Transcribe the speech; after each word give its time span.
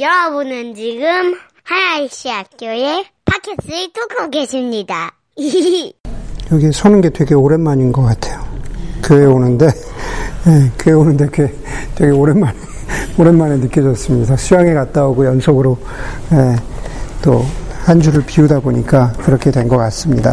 여러분은 0.00 0.74
지금 0.74 1.34
하나이시 1.64 2.28
학교의 2.28 3.04
팟캐스트를 3.24 3.88
듣고 3.92 4.30
계십니다. 4.30 5.12
여기 6.52 6.72
서는 6.72 7.00
게 7.00 7.10
되게 7.10 7.34
오랜만인 7.34 7.90
것 7.92 8.02
같아요. 8.02 8.40
교회 9.02 9.24
오는데, 9.24 9.66
네, 9.66 10.70
교회 10.78 10.94
오는데 10.94 11.28
되게, 11.30 11.52
되게 11.94 12.10
오랜만에, 12.12 12.56
오랜만에 13.18 13.56
느껴졌습니다. 13.56 14.36
수양에 14.36 14.72
갔다 14.72 15.06
오고 15.06 15.26
연속으로, 15.26 15.76
네, 16.30 16.56
또, 17.22 17.44
한 17.84 18.00
주를 18.00 18.22
비우다 18.24 18.60
보니까 18.60 19.12
그렇게 19.18 19.50
된 19.50 19.66
것 19.66 19.78
같습니다. 19.78 20.32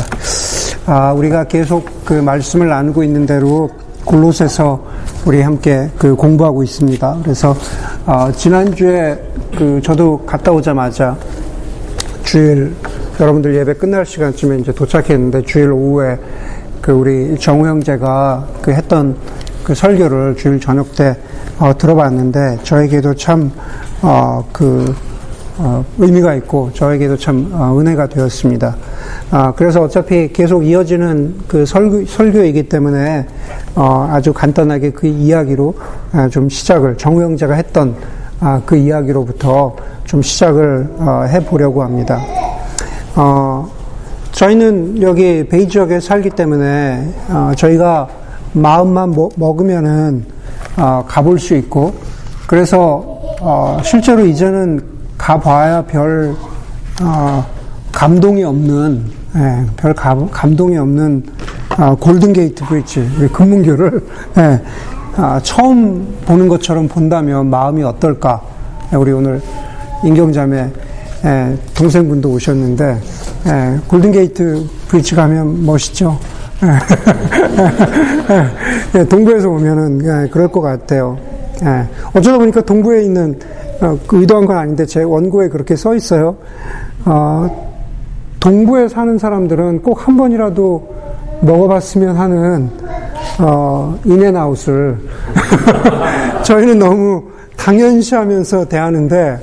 아, 0.86 1.14
우리가 1.14 1.46
계속 1.46 1.90
그 2.06 2.14
말씀을 2.14 2.68
나누고 2.68 3.02
있는 3.04 3.26
대로 3.26 3.72
골로새서 4.04 4.86
우리 5.26 5.42
함께 5.42 5.90
그 5.98 6.16
공부하고 6.16 6.62
있습니다. 6.64 7.20
그래서 7.24 7.56
어, 8.06 8.32
지난주에 8.32 9.18
그 9.58 9.82
저도 9.82 10.18
갔다 10.26 10.52
오자마자 10.52 11.16
주일 12.24 12.74
여러분들 13.20 13.56
예배 13.56 13.76
끝날 13.76 14.06
시간쯤에 14.06 14.58
이제 14.58 14.74
도착했는데 14.74 15.44
주일 15.44 15.72
오후에 15.72 16.20
그 16.82 16.92
우리 16.92 17.40
정우 17.40 17.66
형제가 17.66 18.48
그 18.62 18.72
했던 18.72 19.16
그 19.64 19.74
설교를 19.74 20.36
주일 20.36 20.60
저녁 20.60 20.94
때 20.96 21.16
어, 21.58 21.76
들어봤는데 21.78 22.60
저에게도 22.64 23.14
참 23.16 23.52
어, 24.02 24.46
그 24.52 24.94
어, 25.58 25.86
의미가 25.98 26.36
있고 26.36 26.70
저에게도 26.74 27.16
참 27.16 27.50
어, 27.54 27.80
은혜가 27.80 28.08
되었습니다. 28.08 28.76
아, 29.32 29.54
그래서 29.56 29.82
어차피 29.82 30.34
계속 30.34 30.66
이어지는 30.66 31.36
그 31.48 31.66
설교, 31.66 32.06
설교이기 32.06 32.68
때문에 32.68 33.26
어, 33.76 34.10
아주 34.12 34.34
간단하게 34.34 34.92
그 34.92 35.08
이야기로 35.08 35.74
아, 36.12 36.28
좀 36.28 36.50
시작을 36.50 36.98
정우영제가 36.98 37.54
했던 37.54 37.96
아, 38.46 38.62
그 38.64 38.76
이야기로부터 38.76 39.76
좀 40.04 40.22
시작을 40.22 40.88
어, 41.00 41.26
해보려고 41.28 41.82
합니다. 41.82 42.22
어, 43.16 43.68
저희는 44.34 45.02
여기 45.02 45.44
베이 45.48 45.68
지역에 45.68 46.00
살기 46.00 46.30
때문에 46.30 47.12
어, 47.28 47.54
저희가 47.58 48.08
마음만 48.54 49.16
먹으면은 49.36 50.26
가볼 51.08 51.40
수 51.40 51.56
있고 51.56 51.96
그래서 52.46 53.04
실제로 53.84 54.24
이제는 54.24 54.80
가봐야 55.18 55.82
별 55.82 56.36
어, 57.02 57.44
감동이 57.92 58.44
없는 58.44 59.06
예, 59.38 59.66
별 59.76 59.94
감, 59.94 60.30
감동이 60.30 60.78
없는 60.78 61.24
어, 61.80 61.96
골든 61.96 62.32
게이트 62.32 62.64
브릿지 62.66 63.10
금문교를 63.34 64.06
예, 64.38 64.42
아, 64.42 64.60
처음 65.44 66.16
보는 66.26 66.48
것처럼 66.48 66.88
본다면 66.88 67.50
마음이 67.50 67.84
어떨까? 67.84 68.42
예, 68.92 68.98
우리 68.98 69.12
오늘 69.12 69.42
인경자매 70.04 70.70
예, 71.26 71.58
동생분도 71.74 72.30
오셨는데 72.30 73.00
예, 73.48 73.80
골든 73.88 74.12
게이트 74.12 74.66
브릿지 74.88 75.16
가면 75.16 75.66
멋있죠. 75.66 76.18
예, 78.96 79.06
동부에서 79.08 79.50
오면은 79.50 80.30
그럴 80.30 80.48
것 80.50 80.62
같아요. 80.62 81.18
어쩌다 82.14 82.38
보니까 82.38 82.62
동부에 82.62 83.04
있는 83.04 83.40
어, 83.82 83.98
그 84.08 84.22
의도한 84.22 84.46
건 84.46 84.58
아닌데 84.58 84.86
제 84.86 85.04
원고에 85.04 85.50
그렇게 85.50 85.76
써 85.76 85.96
있어요. 85.96 86.36
어, 87.06 87.74
동부에 88.40 88.88
사는 88.88 89.18
사람들은 89.18 89.82
꼭 89.82 90.08
한 90.08 90.18
번이라도 90.18 90.96
먹어봤으면 91.42 92.16
하는 92.16 92.70
어, 93.40 94.00
인앤아웃을 94.06 94.98
저희는 96.44 96.80
너무 96.80 97.24
당연시하면서 97.58 98.66
대하는데 98.66 99.40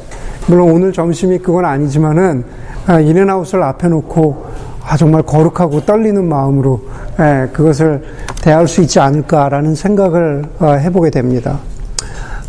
물론 0.47 0.71
오늘 0.71 0.93
점심이 0.93 1.39
그건 1.39 1.65
아니지만은 1.65 2.45
아, 2.87 3.01
인앤아웃을 3.01 3.63
앞에 3.63 3.89
놓고 3.89 4.47
아, 4.85 4.97
정말 4.97 5.23
거룩하고 5.23 5.85
떨리는 5.85 6.25
마음으로 6.25 6.81
예, 7.21 7.49
그것을 7.53 8.03
대할 8.43 8.67
수 8.67 8.81
있지 8.83 8.99
않을까라는 8.99 9.75
생각을 9.75 10.45
어, 10.59 10.73
해보게 10.73 11.11
됩니다. 11.11 11.59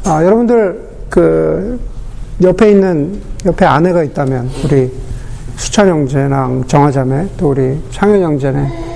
아, 0.05 0.23
여러분들 0.23 0.89
그 1.09 1.79
옆에 2.41 2.71
있는 2.71 3.21
옆에 3.45 3.65
아내가 3.65 4.03
있다면 4.03 4.49
우리 4.63 4.91
수찬 5.55 5.87
형제랑 5.87 6.63
정화자매 6.65 7.27
또 7.37 7.51
우리 7.51 7.79
창현 7.91 8.21
형제네 8.21 8.92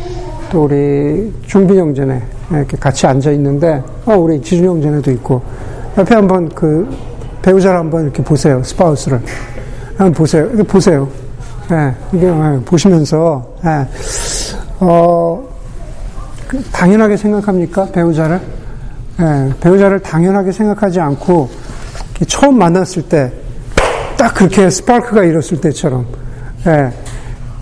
또 0.51 0.63
우리 0.63 1.33
중빈 1.45 1.77
형제네 1.77 2.21
이렇게 2.51 2.77
같이 2.77 3.05
앉아 3.07 3.31
있는데 3.31 3.83
어 4.05 4.15
우리 4.15 4.41
지준 4.41 4.65
형제네도 4.65 5.11
있고 5.11 5.41
옆에 5.97 6.15
한번 6.15 6.49
그 6.49 6.87
배우자를 7.41 7.79
한번 7.79 8.03
이렇게 8.03 8.23
보세요 8.23 8.61
스파우스를. 8.63 9.21
한번 9.97 10.13
보세요 10.13 10.49
이게 10.53 10.63
보세요. 10.63 11.07
예, 11.71 11.75
네, 11.75 11.93
이게 12.13 12.27
네, 12.27 12.59
보시면서 12.63 13.45
예, 13.65 13.87
어그 14.79 16.63
당연하게 16.71 17.17
생각합니까 17.17 17.87
배우자를? 17.91 18.39
예, 19.19 19.53
배우자를 19.59 19.99
당연하게 19.99 20.51
생각하지 20.51 20.99
않고 20.99 21.49
처음 22.27 22.57
만났을 22.57 23.03
때, 23.03 23.31
딱 24.17 24.33
그렇게 24.33 24.69
스파크가 24.69 25.23
일었을 25.23 25.61
때처럼, 25.61 26.05
예, 26.65 26.91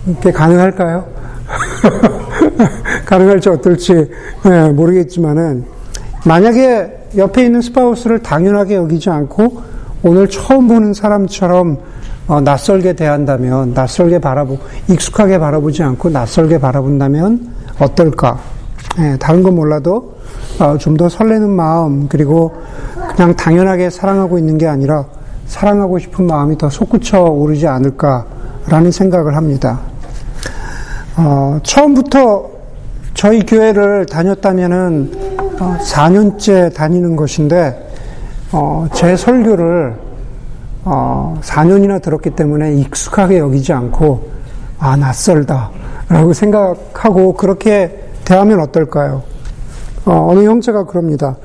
이게 0.06 0.30
가능할까요? 0.32 1.04
가능할지 3.04 3.48
어떨지 3.48 4.10
예, 4.46 4.68
모르겠지만은, 4.70 5.64
만약에 6.24 7.08
옆에 7.16 7.44
있는 7.44 7.60
스파우스를 7.60 8.20
당연하게 8.20 8.76
여기지 8.76 9.10
않고, 9.10 9.62
오늘 10.02 10.28
처음 10.28 10.68
보는 10.68 10.94
사람처럼 10.94 11.78
어, 12.28 12.40
낯설게 12.40 12.94
대한다면, 12.94 13.72
낯설게 13.72 14.18
바라보, 14.18 14.58
익숙하게 14.88 15.38
바라보지 15.38 15.82
않고 15.82 16.10
낯설게 16.10 16.58
바라본다면 16.58 17.48
어떨까? 17.78 18.40
예, 18.98 19.16
다른 19.18 19.42
건 19.42 19.54
몰라도 19.54 20.16
어, 20.58 20.76
좀더 20.78 21.08
설레는 21.08 21.50
마음, 21.50 22.08
그리고 22.08 22.52
그냥 23.14 23.34
당연하게 23.36 23.90
사랑하고 23.90 24.38
있는 24.38 24.58
게 24.58 24.66
아니라 24.66 25.04
사랑하고 25.46 25.98
싶은 25.98 26.26
마음이 26.26 26.58
더 26.58 26.68
솟구쳐 26.68 27.22
오르지 27.22 27.66
않을까라는 27.66 28.90
생각을 28.90 29.36
합니다. 29.36 29.80
어, 31.16 31.58
처음부터 31.62 32.50
저희 33.14 33.44
교회를 33.44 34.06
다녔다면은 34.06 35.12
어, 35.60 35.76
4년째 35.80 36.74
다니는 36.74 37.16
것인데 37.16 37.90
어, 38.52 38.86
제 38.92 39.16
설교를 39.16 39.96
어, 40.84 41.38
4년이나 41.42 42.00
들었기 42.02 42.30
때문에 42.30 42.74
익숙하게 42.74 43.38
여기지 43.38 43.72
않고 43.72 44.30
아 44.78 44.96
낯설다라고 44.96 46.32
생각하고 46.34 47.32
그렇게 47.34 48.06
대하면 48.24 48.60
어떨까요? 48.60 49.22
어, 50.04 50.32
느 50.34 50.44
형제가 50.44 50.84
그럽니다. 50.84 51.36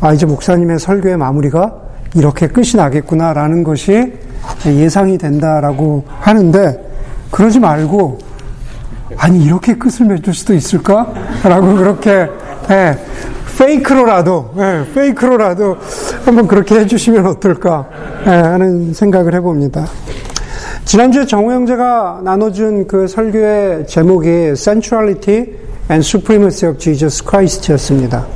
아, 0.00 0.12
이제 0.12 0.26
목사님의 0.26 0.78
설교의 0.78 1.16
마무리가 1.16 1.74
이렇게 2.14 2.48
끝이 2.48 2.72
나겠구나라는 2.76 3.64
것이 3.64 4.12
예상이 4.66 5.16
된다라고 5.16 6.04
하는데, 6.08 6.84
그러지 7.30 7.60
말고, 7.60 8.18
아니, 9.16 9.44
이렇게 9.44 9.74
끝을 9.74 10.06
맺을 10.06 10.34
수도 10.34 10.54
있을까? 10.54 11.12
라고 11.44 11.74
그렇게, 11.74 12.28
예, 12.70 12.98
페이크로라도, 13.58 14.54
예, 14.58 14.84
페이크로라도 14.94 15.76
한번 16.24 16.46
그렇게 16.48 16.76
해주시면 16.80 17.26
어떨까? 17.26 17.88
예, 18.26 18.30
하는 18.30 18.92
생각을 18.92 19.34
해봅니다. 19.34 19.86
지난주에 20.84 21.26
정우 21.26 21.52
형제가 21.52 22.20
나눠준 22.24 22.86
그 22.86 23.06
설교의 23.06 23.86
제목이 23.86 24.54
Centrality 24.56 25.46
and 25.90 26.06
Supremacy 26.06 26.70
of 26.70 26.78
Jesus 26.78 27.22
Christ였습니다. 27.22 28.26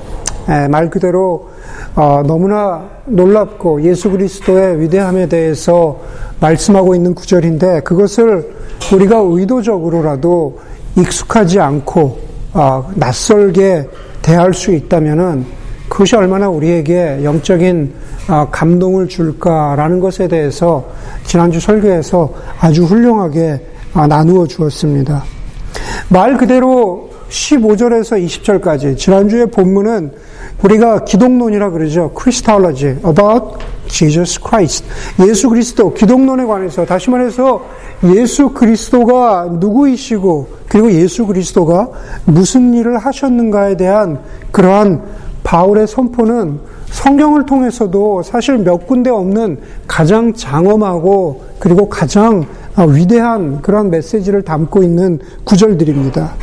예, 0.48 0.68
말 0.68 0.90
그대로 0.90 1.50
어, 1.94 2.22
너무나 2.26 2.84
놀랍고 3.06 3.82
예수 3.82 4.10
그리스도의 4.10 4.80
위대함에 4.80 5.28
대해서 5.28 5.98
말씀하고 6.40 6.94
있는 6.94 7.14
구절인데 7.14 7.80
그것을 7.80 8.54
우리가 8.92 9.18
의도적으로라도 9.18 10.58
익숙하지 10.96 11.60
않고 11.60 12.18
어, 12.52 12.90
낯설게 12.94 13.88
대할 14.22 14.52
수 14.54 14.72
있다면은 14.72 15.46
그것이 15.88 16.16
얼마나 16.16 16.48
우리에게 16.48 17.20
영적인 17.22 17.92
어, 18.28 18.48
감동을 18.50 19.08
줄까라는 19.08 20.00
것에 20.00 20.26
대해서 20.28 20.84
지난주 21.24 21.60
설교에서 21.60 22.32
아주 22.58 22.84
훌륭하게 22.84 23.60
어, 23.94 24.06
나누어 24.06 24.46
주었습니다. 24.46 25.24
말 26.08 26.36
그대로 26.36 27.10
15절에서 27.28 28.24
20절까지 28.24 28.96
지난주의 28.96 29.46
본문은 29.46 30.12
우리가 30.62 31.04
기독론이라 31.04 31.70
그러죠. 31.70 32.10
크리스탈러지 32.10 32.86
about 33.06 33.58
Jesus 33.86 34.40
Christ. 34.40 34.84
예수 35.26 35.48
그리스도 35.48 35.92
기독론에 35.92 36.44
관해서 36.44 36.84
다시 36.84 37.10
말해서 37.10 37.64
예수 38.14 38.50
그리스도가 38.50 39.48
누구이시고 39.60 40.48
그리고 40.68 40.90
예수 40.92 41.26
그리스도가 41.26 41.88
무슨 42.24 42.74
일을 42.74 42.98
하셨는가에 42.98 43.76
대한 43.76 44.20
그러한 44.50 45.02
바울의 45.44 45.86
선포는 45.86 46.58
성경을 46.90 47.46
통해서도 47.46 48.22
사실 48.22 48.58
몇 48.58 48.86
군데 48.86 49.10
없는 49.10 49.58
가장 49.86 50.32
장엄하고 50.32 51.44
그리고 51.58 51.88
가장 51.88 52.46
위대한 52.88 53.60
그런 53.62 53.90
메시지를 53.90 54.42
담고 54.42 54.82
있는 54.82 55.18
구절들입니다. 55.44 56.34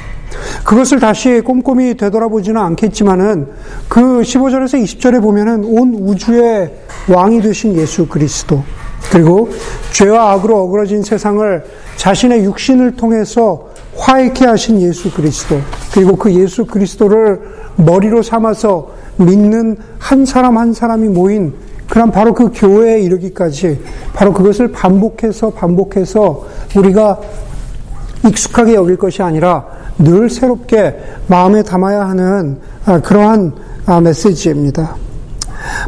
그것을 0.64 1.00
다시 1.00 1.42
꼼꼼히 1.42 1.96
되돌아보지는 1.96 2.60
않겠지만은 2.60 3.48
그 3.88 4.00
15절에서 4.22 4.82
20절에 4.84 5.22
보면은 5.22 5.64
온 5.66 5.94
우주의 5.94 6.72
왕이 7.08 7.42
되신 7.42 7.76
예수 7.76 8.08
그리스도 8.08 8.64
그리고 9.12 9.50
죄와 9.92 10.32
악으로 10.32 10.64
어그러진 10.64 11.04
세상을 11.04 11.64
자신의 11.98 12.46
육신을 12.46 12.96
통해서 12.96 13.70
화해케 13.98 14.46
하신 14.46 14.82
예수 14.82 15.12
그리스도 15.12 15.60
그리고 15.94 16.16
그 16.16 16.34
예수 16.34 16.66
그리스도를 16.66 17.42
머리로 17.76 18.22
삼아서 18.22 18.90
믿는 19.18 19.78
한 20.00 20.26
사람 20.26 20.58
한 20.58 20.74
사람이 20.74 21.10
모인 21.10 21.54
그런 21.88 22.12
바로 22.12 22.34
그 22.34 22.50
교회에 22.54 23.02
이르기까지 23.02 23.80
바로 24.14 24.34
그것을 24.34 24.72
반복해서 24.72 25.52
반복해서 25.52 26.48
우리가 26.76 27.20
익숙하게 28.26 28.74
여길 28.76 28.98
것이 28.98 29.22
아니라 29.22 29.68
늘 29.98 30.30
새롭게 30.30 30.98
마음에 31.28 31.64
담아야 31.64 32.08
하는 32.08 32.60
아, 32.86 33.00
그러한 33.00 33.54
아, 33.86 34.02
메시지입니다. 34.02 34.96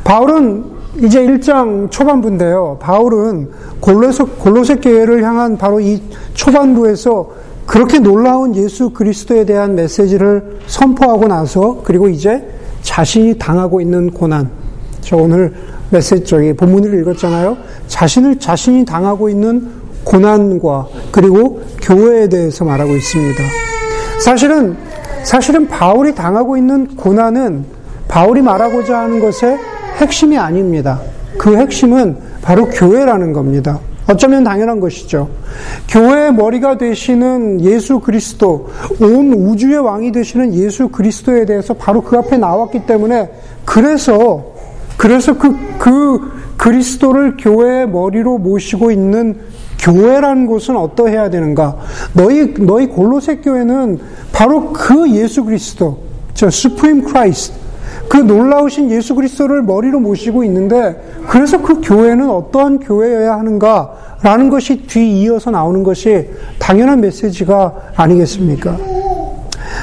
바울은 0.04 0.76
이제 1.02 1.26
1장 1.26 1.92
초반부인데요. 1.92 2.78
바울은 2.80 3.50
골로새, 3.82 4.24
골로새 4.40 4.76
교회를 4.76 5.24
향한 5.24 5.58
바로 5.58 5.80
이 5.80 6.02
초반부에서 6.34 7.30
그렇게 7.66 8.00
놀라운 8.00 8.56
예수 8.56 8.92
그리스도에 8.92 9.46
대한 9.46 9.76
메시지를 9.76 10.60
선포하고 10.68 11.28
나서 11.28 11.82
그리고 11.84 12.08
이제 12.08 12.48
자신이 12.82 13.38
당하고 13.38 13.82
있는 13.82 14.12
고난. 14.12 14.50
저 15.02 15.18
오늘 15.18 15.54
메시지 15.90 16.24
저기 16.24 16.54
본문을 16.54 17.00
읽었잖아요. 17.02 17.58
자신을 17.88 18.40
자신이 18.40 18.86
당하고 18.86 19.30
있는 19.30 19.70
고난과 20.04 20.88
그리고 21.12 21.62
교회에 21.82 22.30
대해서 22.30 22.64
말하고 22.64 22.96
있습니다. 22.96 23.44
사실은 24.26 24.76
사실은 25.22 25.68
바울이 25.68 26.16
당하고 26.16 26.58
있는 26.58 26.96
고난은 26.96 27.64
바울이 28.08 28.42
말하고자 28.42 28.98
하는 28.98 29.20
것의 29.20 29.56
핵심이 29.98 30.36
아닙니다. 30.36 31.00
그 31.38 31.56
핵심은 31.56 32.18
바로 32.42 32.68
교회라는 32.68 33.34
겁니다. 33.34 33.80
어쩌면 34.08 34.44
당연한 34.44 34.80
것이죠. 34.80 35.30
교회의 35.88 36.34
머리가 36.34 36.80
되시는 36.80 37.62
예수 37.62 38.00
그리스도, 38.00 38.70
온 39.00 39.32
우주의 39.32 39.78
왕이 39.78 40.12
되시는 40.12 40.56
예수 40.56 40.88
그리스도에 40.90 41.46
대해서 41.46 41.76
바로 41.76 42.02
그 42.02 42.18
앞에 42.18 42.38
나왔기 42.38 42.88
때문에 42.88 43.30
그래서, 43.64 44.44
그래서 44.98 45.38
그, 45.38 45.56
그 45.78 46.32
그리스도를 46.58 47.38
교회의 47.38 47.88
머리로 47.90 48.40
모시고 48.40 48.90
있는 48.90 49.38
교회라는 49.80 50.48
곳은 50.48 50.76
어떠해야 50.78 51.30
되는가? 51.30 51.78
너희, 52.14 52.54
너희 52.54 52.88
골로새 52.88 53.38
교회는 53.38 54.00
바로 54.32 54.72
그 54.74 55.10
예수 55.12 55.44
그리스도, 55.44 56.00
저 56.34 56.50
supreme 56.50 57.04
Christ, 57.06 57.66
그 58.10 58.18
놀라우신 58.18 58.92
예수 58.92 59.16
그리스도를 59.16 59.64
머리로 59.64 60.00
모시고 60.00 60.44
있는데 60.44 61.02
그래서 61.28 61.62
그 61.62 61.82
교회는 61.82 62.30
어떠한 62.30 62.80
교회여야 62.80 63.34
하는가라는 63.34 64.50
것이 64.50 64.86
뒤이어서 64.88 65.52
나오는 65.52 65.84
것이 65.84 66.30
당연한 66.60 67.02
메시지가 67.02 67.74
아니겠습니까? 67.96 68.78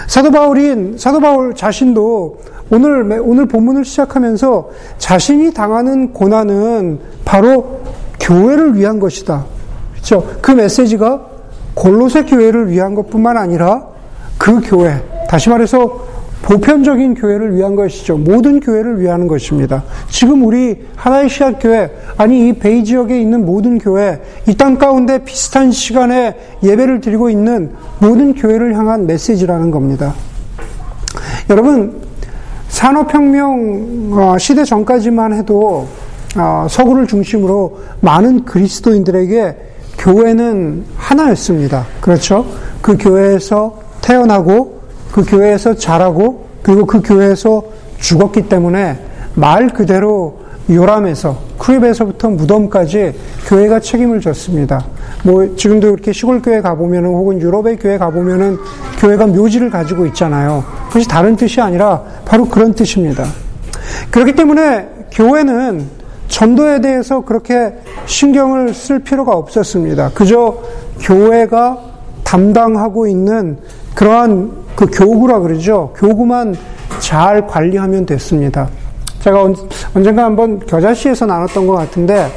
사도 0.06 0.30
바울인 0.30 0.96
사도 0.98 1.20
바울 1.20 1.54
자신도 1.54 2.38
오늘 2.70 3.20
오늘 3.22 3.46
본문을 3.46 3.84
시작하면서 3.84 4.70
자신이 4.98 5.52
당하는 5.52 6.12
고난은 6.12 7.00
바로 7.24 7.80
교회를 8.20 8.76
위한 8.76 8.98
것이다. 8.98 9.44
그렇죠? 10.02 10.26
그 10.40 10.50
메시지가 10.50 11.20
골로새 11.74 12.24
교회를 12.24 12.70
위한 12.70 12.94
것뿐만 12.94 13.36
아니라 13.36 13.86
그 14.36 14.60
교회 14.64 15.00
다시 15.28 15.48
말해서 15.48 16.12
보편적인 16.42 17.14
교회를 17.14 17.54
위한 17.54 17.76
것이죠. 17.76 18.18
모든 18.18 18.58
교회를 18.58 19.00
위한 19.00 19.28
것입니다. 19.28 19.84
지금 20.08 20.44
우리 20.44 20.84
하나의 20.96 21.28
시합 21.28 21.60
교회, 21.62 21.88
아니 22.16 22.48
이 22.48 22.52
베이 22.52 22.82
지역에 22.82 23.18
있는 23.20 23.46
모든 23.46 23.78
교회, 23.78 24.20
이 24.48 24.54
땅 24.54 24.76
가운데 24.76 25.22
비슷한 25.22 25.70
시간에 25.70 26.34
예배를 26.64 27.00
드리고 27.00 27.30
있는 27.30 27.70
모든 28.00 28.34
교회를 28.34 28.76
향한 28.76 29.06
메시지라는 29.06 29.70
겁니다. 29.70 30.14
여러분, 31.48 32.02
산업혁명 32.68 34.10
어, 34.12 34.38
시대 34.38 34.64
전까지만 34.64 35.34
해도 35.34 35.86
어, 36.36 36.66
서구를 36.68 37.06
중심으로 37.06 37.78
많은 38.00 38.44
그리스도인들에게 38.44 39.71
교회는 40.02 40.84
하나였습니다. 40.96 41.86
그렇죠? 42.00 42.44
그 42.80 42.96
교회에서 42.98 43.78
태어나고 44.00 44.82
그 45.12 45.24
교회에서 45.24 45.74
자라고 45.74 46.48
그리고 46.62 46.86
그 46.86 47.00
교회에서 47.02 47.62
죽었기 48.00 48.48
때문에 48.48 48.98
말 49.34 49.68
그대로 49.68 50.42
요람에서 50.68 51.38
크립에서부터 51.58 52.30
무덤까지 52.30 53.14
교회가 53.46 53.78
책임을 53.78 54.20
졌습니다. 54.20 54.84
뭐 55.22 55.54
지금도 55.54 55.88
이렇게 55.88 56.12
시골 56.12 56.42
교회 56.42 56.60
가 56.60 56.74
보면은 56.74 57.10
혹은 57.10 57.40
유럽의 57.40 57.76
교회 57.76 57.96
가 57.96 58.10
보면은 58.10 58.58
교회가 58.98 59.28
묘지를 59.28 59.70
가지고 59.70 60.06
있잖아요. 60.06 60.64
그것이 60.88 61.06
다른 61.06 61.36
뜻이 61.36 61.60
아니라 61.60 62.02
바로 62.24 62.44
그런 62.46 62.74
뜻입니다. 62.74 63.24
그렇기 64.10 64.34
때문에 64.34 64.88
교회는 65.12 66.01
전도에 66.32 66.80
대해서 66.80 67.20
그렇게 67.20 67.74
신경을 68.06 68.72
쓸 68.72 69.00
필요가 69.00 69.32
없었습니다. 69.32 70.12
그저 70.14 70.56
교회가 70.98 71.78
담당하고 72.24 73.06
있는 73.06 73.58
그러한 73.94 74.50
그 74.74 74.86
교구라 74.86 75.40
그러죠. 75.40 75.92
교구만 75.94 76.56
잘 77.00 77.46
관리하면 77.46 78.06
됐습니다. 78.06 78.70
제가 79.20 79.46
언젠가 79.94 80.24
한번 80.24 80.58
겨자씨에서 80.60 81.26
나눴던 81.26 81.66
것 81.66 81.74
같은데 81.74 82.28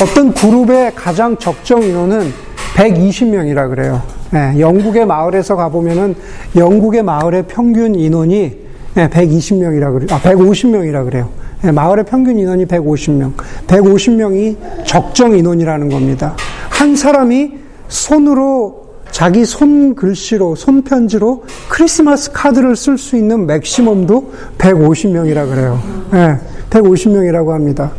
어떤 0.00 0.32
그룹의 0.32 0.94
가장 0.94 1.36
적정 1.36 1.82
인원은 1.82 2.32
120명이라 2.76 3.68
그래요. 3.68 4.00
네, 4.30 4.60
영국의 4.60 5.06
마을에서 5.06 5.56
가보면은 5.56 6.14
영국의 6.54 7.02
마을의 7.02 7.46
평균 7.48 7.96
인원이 7.96 8.56
네, 8.94 9.08
120명이라 9.08 9.92
그래요. 9.92 10.06
아, 10.12 10.20
150명이라 10.20 11.04
그래요. 11.04 11.28
네, 11.62 11.72
마을의 11.72 12.04
평균 12.04 12.38
인원이 12.38 12.66
150명. 12.66 13.32
150명이 13.66 14.56
적정 14.86 15.36
인원이라는 15.36 15.88
겁니다. 15.90 16.34
한 16.70 16.96
사람이 16.96 17.52
손으로 17.88 18.80
자기 19.10 19.44
손글씨로, 19.44 20.54
손편지로 20.54 21.44
크리스마스 21.68 22.32
카드를 22.32 22.76
쓸 22.76 22.96
수 22.96 23.16
있는 23.16 23.46
맥시멈도 23.46 24.32
150명이라 24.56 25.48
그래요. 25.50 25.80
네, 26.12 26.38
150명이라고 26.70 27.48
합니다. 27.48 27.90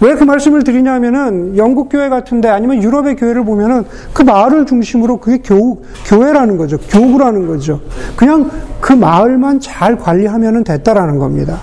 왜 0.00 0.14
그 0.14 0.24
말씀을 0.24 0.62
드리냐면은 0.62 1.56
영국 1.56 1.88
교회 1.88 2.08
같은데 2.08 2.48
아니면 2.48 2.82
유럽의 2.82 3.16
교회를 3.16 3.44
보면은 3.44 3.84
그 4.12 4.22
마을을 4.22 4.64
중심으로 4.66 5.18
그게 5.18 5.38
교, 5.38 5.82
교회라는 6.06 6.56
거죠. 6.56 6.78
교구라는 6.78 7.48
거죠. 7.48 7.80
그냥 8.16 8.48
그 8.80 8.92
마을만 8.92 9.58
잘 9.60 9.96
관리하면 9.98 10.62
됐다라는 10.62 11.18
겁니다. 11.18 11.60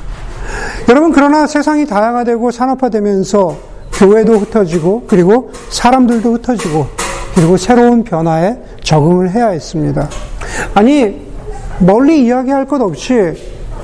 여러분, 0.88 1.12
그러나 1.12 1.48
세상이 1.48 1.86
다양화되고 1.86 2.52
산업화되면서 2.52 3.58
교회도 3.94 4.40
흩어지고 4.40 5.04
그리고 5.08 5.52
사람들도 5.70 6.34
흩어지고 6.34 6.88
그리고 7.36 7.58
새로운 7.58 8.04
변화에 8.04 8.58
적응을 8.84 9.32
해야 9.32 9.50
했습니다. 9.50 10.10
아니, 10.74 11.28
멀리 11.80 12.26
이야기할 12.26 12.66
것 12.66 12.82
없이 12.82 13.34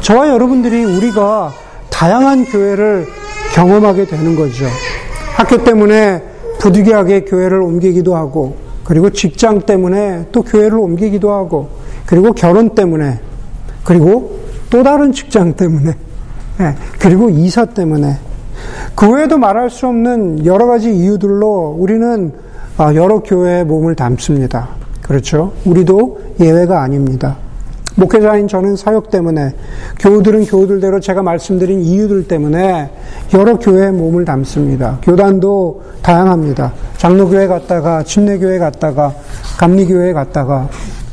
저와 0.02 0.30
여러분들이 0.30 0.84
우리가 0.84 1.52
다양한 1.90 2.46
교회를 2.46 3.08
경험하게 3.54 4.06
되는 4.06 4.36
거죠. 4.36 4.66
학교 5.36 5.64
때문에 5.64 6.24
부득이하게 6.60 7.22
교회를 7.22 7.62
옮기기도 7.62 8.16
하고, 8.16 8.56
그리고 8.84 9.10
직장 9.10 9.62
때문에 9.62 10.28
또 10.32 10.42
교회를 10.44 10.78
옮기기도 10.78 11.32
하고, 11.32 11.70
그리고 12.06 12.34
결혼 12.34 12.76
때문에, 12.76 13.20
그리고 13.84 14.40
또 14.70 14.84
다른 14.84 15.12
직장 15.12 15.54
때문에, 15.54 15.96
예, 16.60 16.76
그리고 17.00 17.30
이사 17.30 17.66
때문에, 17.66 18.18
그 18.96 19.10
외에도 19.10 19.38
말할 19.38 19.70
수 19.70 19.88
없는 19.88 20.46
여러 20.46 20.68
가지 20.68 20.96
이유들로 20.96 21.76
우리는 21.80 22.32
아, 22.78 22.94
여러 22.94 23.20
교회에 23.20 23.64
몸을 23.64 23.96
담습니다. 23.96 24.68
그렇죠? 25.02 25.54
우리도 25.66 26.20
예외가 26.42 26.82
아닙니다. 26.82 27.38
목회자인 27.96 28.50
저는 28.50 28.76
사역 28.76 29.10
때문에, 29.10 29.54
교우들은 30.00 30.46
교우들대로 30.46 31.00
제가 31.00 31.24
말씀드린 31.24 31.82
이유들 31.82 32.28
때문에 32.28 32.90
여러 33.34 33.58
교회에 33.58 33.92
몸을 33.92 34.26
담습니다. 34.26 35.00
교단도 35.02 35.84
다양합니다. 36.02 36.74
장로교회 36.98 37.48
갔다가, 37.48 38.04
침례교회 38.04 38.60
갔다가, 38.60 39.14
감리교회 39.58 40.12
갔다가, 40.12 40.68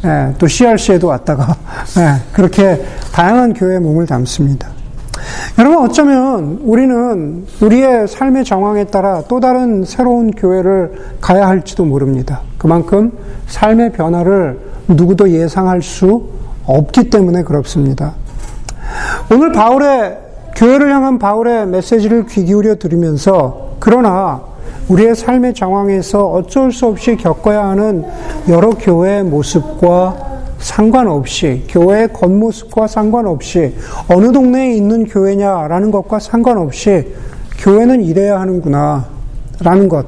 예, 0.05 0.35
또 0.39 0.49
CRC에도 0.49 1.07
왔다가, 1.07 1.55
예, 1.99 2.21
그렇게 2.33 2.85
다양한 3.13 3.55
교회에 3.55 3.79
몸을 3.79 4.07
담습니다. 4.07 4.82
여러분 5.59 5.85
어쩌면 5.85 6.59
우리는 6.63 7.47
우리의 7.61 8.09
삶의 8.09 8.45
정황에 8.45 8.85
따라 8.85 9.23
또 9.29 9.41
다른 9.41 9.85
새로운 9.85 10.31
교회를 10.31 10.93
가야 11.21 11.47
할지도 11.47 11.85
모릅니다. 11.85 12.41
그만큼 12.59 13.13
삶의 13.47 13.93
변화를 13.93 14.59
누구도 14.89 15.31
예상할 15.31 15.83
수 15.83 16.25
없기 16.65 17.11
때문에 17.11 17.43
그렇습니다. 17.43 18.15
오늘 19.33 19.53
바울의 19.53 20.19
교회를 20.57 20.93
향한 20.93 21.19
바울의 21.19 21.67
메시지를 21.67 22.27
귀 22.27 22.45
기울여 22.45 22.77
들으면서 22.77 23.77
그러나 23.81 24.43
우리의 24.89 25.15
삶의 25.15 25.55
정황에서 25.55 26.27
어쩔 26.27 26.73
수 26.73 26.87
없이 26.87 27.17
겪어야 27.17 27.65
하는 27.69 28.05
여러 28.49 28.71
교회의 28.71 29.25
모습과 29.25 30.32
상관없이 30.63 31.65
교회의 31.69 32.13
겉모습과 32.13 32.87
상관없이 32.87 33.75
어느 34.09 34.33
동네에 34.33 34.75
있는 34.75 35.05
교회냐라는 35.05 35.91
것과 35.91 36.21
상관없이 36.21 37.13
교회는 37.59 38.03
이래야 38.03 38.41
하는구나 38.41 39.07
라는 39.61 39.89
것 39.89 40.07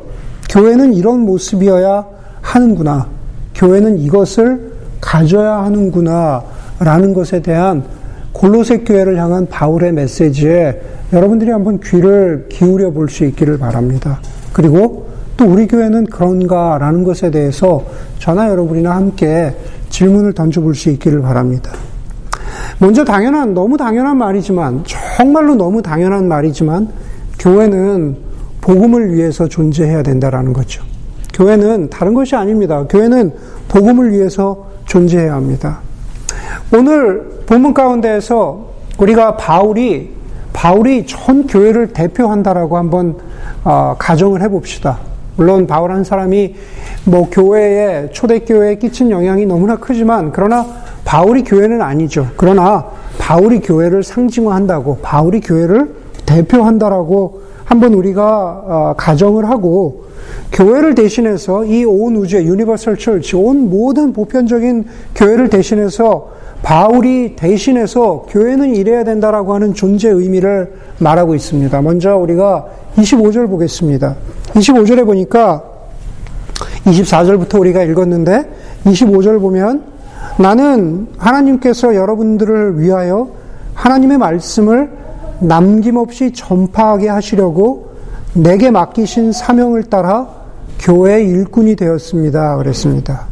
교회는 0.48 0.94
이런 0.94 1.20
모습이어야 1.20 2.06
하는구나 2.40 3.08
교회는 3.54 3.98
이것을 3.98 4.72
가져야 5.00 5.64
하는구나 5.64 6.42
라는 6.78 7.12
것에 7.14 7.42
대한 7.42 7.82
골로새 8.32 8.78
교회를 8.78 9.18
향한 9.18 9.46
바울의 9.46 9.92
메시지에 9.92 10.80
여러분들이 11.12 11.50
한번 11.50 11.80
귀를 11.80 12.46
기울여 12.48 12.90
볼 12.90 13.08
수 13.08 13.24
있기를 13.24 13.58
바랍니다. 13.58 14.20
그리고 14.52 15.06
또 15.36 15.46
우리 15.46 15.66
교회는 15.66 16.06
그런가라는 16.06 17.04
것에 17.04 17.30
대해서 17.30 17.84
저나 18.18 18.50
여러분이나 18.50 18.94
함께 18.94 19.54
질문을 19.94 20.32
던져볼 20.32 20.74
수 20.74 20.90
있기를 20.90 21.22
바랍니다. 21.22 21.70
먼저 22.78 23.04
당연한, 23.04 23.54
너무 23.54 23.76
당연한 23.76 24.18
말이지만, 24.18 24.82
정말로 24.84 25.54
너무 25.54 25.80
당연한 25.80 26.26
말이지만, 26.26 26.88
교회는 27.38 28.16
복음을 28.60 29.14
위해서 29.14 29.46
존재해야 29.46 30.02
된다라는 30.02 30.52
거죠. 30.52 30.82
교회는 31.32 31.90
다른 31.90 32.12
것이 32.12 32.34
아닙니다. 32.34 32.84
교회는 32.88 33.32
복음을 33.68 34.10
위해서 34.10 34.66
존재해야 34.86 35.32
합니다. 35.34 35.78
오늘 36.72 37.44
본문 37.46 37.72
가운데에서 37.72 38.66
우리가 38.98 39.36
바울이 39.36 40.12
바울이 40.52 41.06
전 41.06 41.46
교회를 41.46 41.88
대표한다라고 41.92 42.76
한번 42.76 43.16
어, 43.62 43.94
가정을 43.98 44.42
해봅시다. 44.42 44.98
물론 45.36 45.66
바울 45.66 45.90
한 45.92 46.04
사람이 46.04 46.54
뭐 47.04 47.28
교회에 47.30 48.10
초대교회에 48.10 48.76
끼친 48.76 49.10
영향이 49.10 49.46
너무나 49.46 49.76
크지만 49.76 50.32
그러나 50.32 50.66
바울이 51.04 51.44
교회는 51.44 51.82
아니죠. 51.82 52.28
그러나 52.36 52.86
바울이 53.18 53.60
교회를 53.60 54.02
상징화한다고 54.02 54.98
바울이 55.02 55.40
교회를 55.40 55.94
대표한다라고 56.26 57.42
한번 57.64 57.94
우리가 57.94 58.62
어, 58.66 58.94
가정을 58.96 59.48
하고 59.48 60.04
교회를 60.52 60.94
대신해서 60.94 61.64
이 61.64 61.84
온 61.84 62.16
우주의 62.16 62.46
universal 62.46 62.96
church 62.98 63.36
온 63.36 63.68
모든 63.70 64.12
보편적인 64.12 64.84
교회를 65.14 65.50
대신해서 65.50 66.28
바울이 66.62 67.36
대신해서 67.36 68.26
교회는 68.30 68.74
이래야 68.74 69.04
된다라고 69.04 69.54
하는 69.54 69.74
존재 69.74 70.08
의미를 70.08 70.72
말하고 70.98 71.34
있습니다. 71.34 71.82
먼저 71.82 72.16
우리가 72.16 72.66
25절 72.96 73.50
보겠습니다. 73.50 74.16
25절에 74.54 75.04
보니까 75.04 75.62
24절부터 76.86 77.60
우리가 77.60 77.82
읽었는데 77.82 78.48
25절 78.86 79.40
보면 79.40 79.82
나는 80.38 81.08
하나님께서 81.18 81.94
여러분들을 81.94 82.80
위하여 82.80 83.28
하나님의 83.74 84.18
말씀을 84.18 84.90
남김없이 85.40 86.32
전파하게 86.32 87.08
하시려고 87.08 87.94
내게 88.34 88.70
맡기신 88.70 89.32
사명을 89.32 89.84
따라 89.84 90.28
교회 90.78 91.22
일꾼이 91.22 91.76
되었습니다. 91.76 92.56
그랬습니다. 92.56 93.26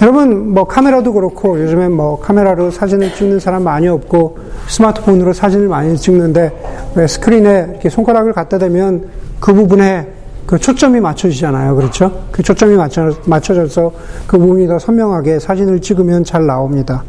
여러분, 0.00 0.54
뭐 0.54 0.64
카메라도 0.64 1.12
그렇고 1.12 1.60
요즘엔 1.60 1.92
뭐 1.92 2.18
카메라로 2.20 2.70
사진을 2.70 3.14
찍는 3.14 3.40
사람 3.40 3.64
많이 3.64 3.88
없고 3.88 4.38
스마트폰으로 4.68 5.32
사진을 5.32 5.68
많이 5.68 5.96
찍는데 5.96 6.92
왜 6.94 7.06
스크린에 7.06 7.66
이렇게 7.70 7.90
손가락을 7.90 8.32
갖다 8.32 8.58
대면 8.58 9.08
그 9.38 9.52
부분에 9.52 10.08
그 10.46 10.58
초점이 10.58 11.00
맞춰지잖아요. 11.00 11.76
그렇죠? 11.76 12.10
그 12.32 12.42
초점이 12.42 12.76
맞춰, 12.76 13.12
맞춰져서 13.26 13.92
그 14.26 14.38
부분이 14.38 14.66
더 14.66 14.78
선명하게 14.78 15.38
사진을 15.38 15.80
찍으면 15.80 16.24
잘 16.24 16.46
나옵니다. 16.46 17.04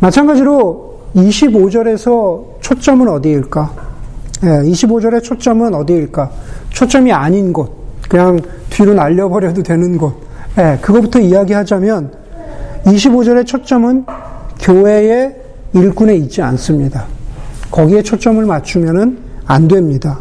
마찬가지로 0.00 0.94
25절에서 1.16 2.53
초점은 2.64 3.08
어디일까? 3.08 3.72
예, 4.44 4.46
25절의 4.46 5.22
초점은 5.22 5.74
어디일까? 5.74 6.30
초점이 6.70 7.12
아닌 7.12 7.52
곳, 7.52 7.70
그냥 8.08 8.40
뒤로 8.70 8.94
날려버려도 8.94 9.62
되는 9.62 9.98
곳, 9.98 10.14
예, 10.56 10.78
그거부터 10.80 11.20
이야기하자면 11.20 12.10
25절의 12.84 13.46
초점은 13.46 14.06
교회의 14.60 15.36
일꾼에 15.74 16.16
있지 16.16 16.40
않습니다. 16.40 17.04
거기에 17.70 18.00
초점을 18.00 18.42
맞추면은 18.46 19.18
안 19.44 19.68
됩니다. 19.68 20.20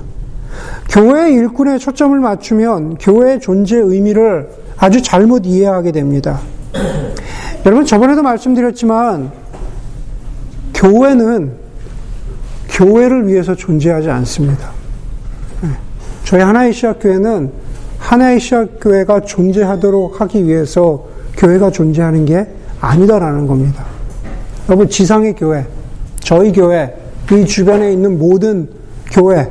교회의 0.89 1.35
일꾼에 1.35 1.77
초점을 1.77 2.19
맞추면 2.19 2.97
교회의 2.97 3.39
존재 3.39 3.77
의미를 3.77 4.49
아주 4.77 5.01
잘못 5.01 5.45
이해하게 5.45 5.93
됩니다. 5.93 6.41
여러분, 7.65 7.85
저번에도 7.85 8.21
말씀드렸지만, 8.21 9.31
교회는 10.73 11.62
교회를 12.73 13.27
위해서 13.27 13.55
존재하지 13.55 14.09
않습니다. 14.09 14.71
예, 15.63 15.69
저희 16.23 16.41
하나의 16.41 16.73
시학교회는 16.73 17.51
하나의 17.99 18.39
시학교회가 18.39 19.21
존재하도록 19.21 20.19
하기 20.19 20.45
위해서 20.45 21.07
교회가 21.37 21.71
존재하는 21.71 22.25
게 22.25 22.45
아니다라는 22.81 23.47
겁니다. 23.47 23.85
여러분, 24.67 24.89
지상의 24.89 25.35
교회, 25.35 25.65
저희 26.19 26.51
교회, 26.51 26.93
이 27.31 27.45
주변에 27.45 27.93
있는 27.93 28.17
모든 28.17 28.67
교회, 29.11 29.49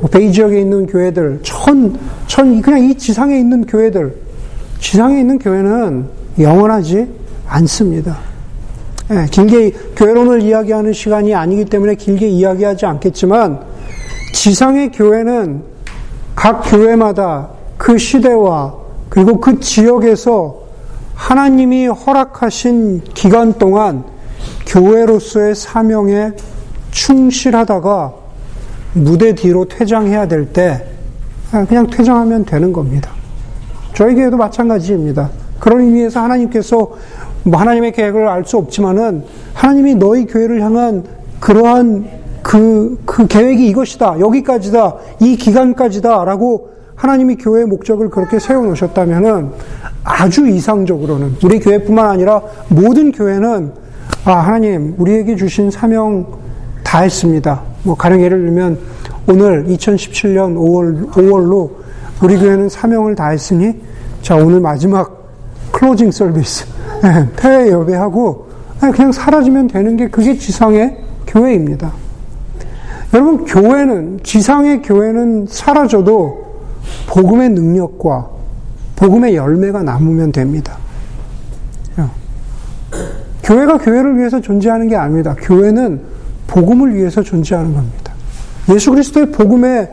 뭐 0.00 0.08
베이 0.10 0.32
지역에 0.32 0.60
있는 0.60 0.86
교회들, 0.86 1.40
천, 1.42 1.98
천, 2.26 2.62
그냥 2.62 2.84
이 2.84 2.94
지상에 2.94 3.38
있는 3.38 3.66
교회들, 3.66 4.14
지상에 4.80 5.20
있는 5.20 5.38
교회는 5.38 6.06
영원하지 6.38 7.06
않습니다. 7.46 8.18
예, 9.10 9.26
길게 9.30 9.72
교회론을 9.96 10.40
이야기하는 10.42 10.92
시간이 10.92 11.34
아니기 11.34 11.66
때문에 11.66 11.94
길게 11.94 12.26
이야기하지 12.26 12.86
않겠지만, 12.86 13.60
지상의 14.32 14.92
교회는 14.92 15.62
각 16.34 16.62
교회마다 16.62 17.50
그 17.76 17.98
시대와 17.98 18.74
그리고 19.08 19.40
그 19.40 19.60
지역에서 19.60 20.64
하나님이 21.14 21.86
허락하신 21.86 23.02
기간 23.14 23.52
동안 23.52 24.04
교회로서의 24.66 25.54
사명에 25.54 26.32
충실하다가 26.90 28.12
무대 28.94 29.34
뒤로 29.34 29.66
퇴장해야 29.66 30.26
될 30.26 30.52
때 30.52 30.88
그냥 31.68 31.86
퇴장하면 31.86 32.44
되는 32.44 32.72
겁니다. 32.72 33.10
교회도 33.94 34.36
마찬가지입니다. 34.36 35.30
그런 35.60 35.82
의미에서 35.82 36.20
하나님께서 36.20 36.90
뭐 37.44 37.60
하나님의 37.60 37.92
계획을 37.92 38.26
알 38.26 38.44
수 38.44 38.56
없지만은 38.58 39.24
하나님이 39.54 39.94
너희 39.94 40.26
교회를 40.26 40.60
향한 40.62 41.04
그러한 41.40 42.06
그, 42.42 43.00
그 43.06 43.26
계획이 43.26 43.66
이것이다. 43.68 44.20
여기까지다. 44.20 44.96
이 45.20 45.36
기간까지다. 45.36 46.24
라고 46.24 46.70
하나님이 46.94 47.36
교회의 47.36 47.66
목적을 47.66 48.10
그렇게 48.10 48.38
세워놓으셨다면은 48.38 49.50
아주 50.04 50.46
이상적으로는 50.46 51.36
우리 51.42 51.58
교회뿐만 51.58 52.06
아니라 52.06 52.42
모든 52.68 53.12
교회는 53.12 53.72
아, 54.26 54.32
하나님, 54.32 54.94
우리에게 54.98 55.36
주신 55.36 55.70
사명 55.70 56.26
다 56.82 57.00
했습니다. 57.00 57.62
뭐, 57.82 57.94
가령 57.94 58.22
예를 58.22 58.42
들면 58.42 58.78
오늘 59.26 59.64
2017년 59.66 60.54
5월, 60.56 61.10
5월로 61.12 61.70
우리 62.22 62.38
교회는 62.38 62.68
사명을 62.68 63.14
다 63.14 63.28
했으니 63.28 63.74
자, 64.22 64.36
오늘 64.36 64.60
마지막 64.60 65.24
클로징 65.72 66.10
서비스, 66.10 66.66
예배하고 67.70 68.48
그냥 68.92 69.12
사라지면 69.12 69.68
되는 69.68 69.96
게 69.96 70.08
그게 70.08 70.36
지상의 70.36 70.98
교회입니다. 71.26 71.92
여러분, 73.14 73.44
교회는, 73.44 74.20
지상의 74.22 74.82
교회는 74.82 75.46
사라져도 75.48 76.44
복음의 77.06 77.50
능력과 77.50 78.28
복음의 78.96 79.36
열매가 79.36 79.82
남으면 79.82 80.32
됩니다. 80.32 80.76
교회가 83.44 83.78
교회를 83.78 84.18
위해서 84.18 84.40
존재하는 84.40 84.88
게 84.88 84.96
아닙니다. 84.96 85.36
교회는 85.38 86.00
복음을 86.46 86.94
위해서 86.94 87.22
존재하는 87.22 87.74
겁니다. 87.74 88.12
예수 88.70 88.90
그리스도의 88.90 89.30
복음의 89.32 89.90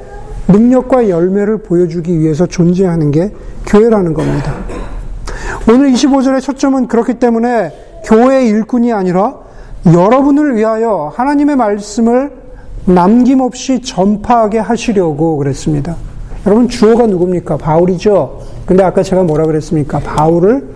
능력과 0.47 1.09
열매를 1.09 1.57
보여주기 1.57 2.17
위해서 2.17 2.45
존재하는 2.45 3.11
게 3.11 3.31
교회라는 3.67 4.13
겁니다. 4.13 4.55
오늘 5.69 5.91
25절의 5.91 6.41
초점은 6.41 6.87
그렇기 6.87 7.15
때문에 7.15 7.71
교회의 8.05 8.47
일꾼이 8.47 8.91
아니라 8.91 9.35
여러분을 9.85 10.55
위하여 10.55 11.11
하나님의 11.15 11.55
말씀을 11.55 12.31
남김없이 12.85 13.81
전파하게 13.81 14.59
하시려고 14.59 15.37
그랬습니다. 15.37 15.95
여러분 16.47 16.67
주어가 16.67 17.05
누굽니까? 17.05 17.57
바울이죠. 17.57 18.41
근데 18.65 18.83
아까 18.83 19.03
제가 19.03 19.23
뭐라 19.23 19.45
그랬습니까? 19.45 19.99
바울을 19.99 20.67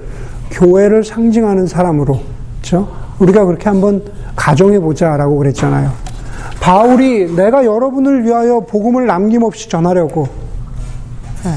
교회를 0.51 1.03
상징하는 1.03 1.65
사람으로, 1.65 2.19
그렇죠? 2.57 2.87
우리가 3.17 3.45
그렇게 3.45 3.67
한번 3.67 4.03
가정해 4.35 4.79
보자라고 4.79 5.37
그랬잖아요. 5.37 5.91
바울이 6.59 7.35
내가 7.35 7.65
여러분을 7.65 8.23
위하여 8.23 8.59
복음을 8.59 9.07
남김없이 9.07 9.67
전하려고. 9.69 10.27
네. 11.43 11.51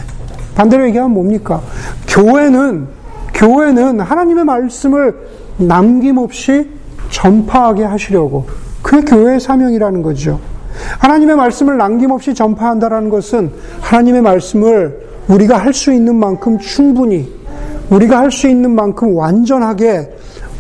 반대로 0.55 0.87
얘기하면 0.87 1.13
뭡니까? 1.13 1.61
교회는 2.07 2.98
교회는 3.39 4.01
하나님의 4.01 4.45
말씀을 4.45 5.15
남김없이 5.59 6.69
전파하게 7.11 7.85
하시려고. 7.85 8.47
그게 8.83 9.03
교회의 9.05 9.41
사명이라는 9.41 10.03
거죠. 10.03 10.41
하나님의 10.99 11.37
말씀을 11.37 11.77
남김없이 11.77 12.35
전파한다라는 12.35 13.11
것은 13.11 13.51
하나님의 13.81 14.23
말씀을 14.23 15.09
우리가 15.29 15.57
할 15.59 15.73
수 15.73 15.93
있는 15.93 16.17
만큼 16.17 16.59
충분히, 16.59 17.33
우리가 17.91 18.19
할 18.19 18.31
수 18.31 18.49
있는 18.49 18.71
만큼 18.73 19.15
완전하게, 19.15 20.11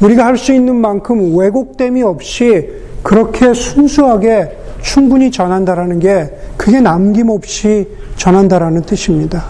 우리가 0.01 0.27
할 0.27 0.37
수 0.37 0.53
있는 0.53 0.77
만큼 0.77 1.37
왜곡됨이 1.37 2.03
없이 2.03 2.69
그렇게 3.03 3.55
순수하게 3.55 4.57
충분히 4.83 5.31
전한다라는 5.31 5.99
게 5.99 6.31
그게 6.57 6.81
남김없이 6.81 7.89
전한다라는 8.17 8.83
뜻입니다. 8.83 9.45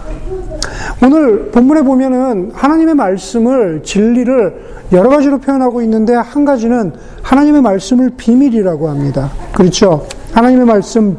오늘 1.02 1.50
본문에 1.50 1.82
보면은 1.82 2.50
하나님의 2.54 2.94
말씀을 2.94 3.82
진리를 3.84 4.78
여러 4.92 5.10
가지로 5.10 5.38
표현하고 5.38 5.82
있는데 5.82 6.14
한 6.14 6.44
가지는 6.44 6.92
하나님의 7.22 7.62
말씀을 7.62 8.10
비밀이라고 8.16 8.88
합니다. 8.88 9.30
그렇죠? 9.52 10.06
하나님의 10.32 10.66
말씀 10.66 11.16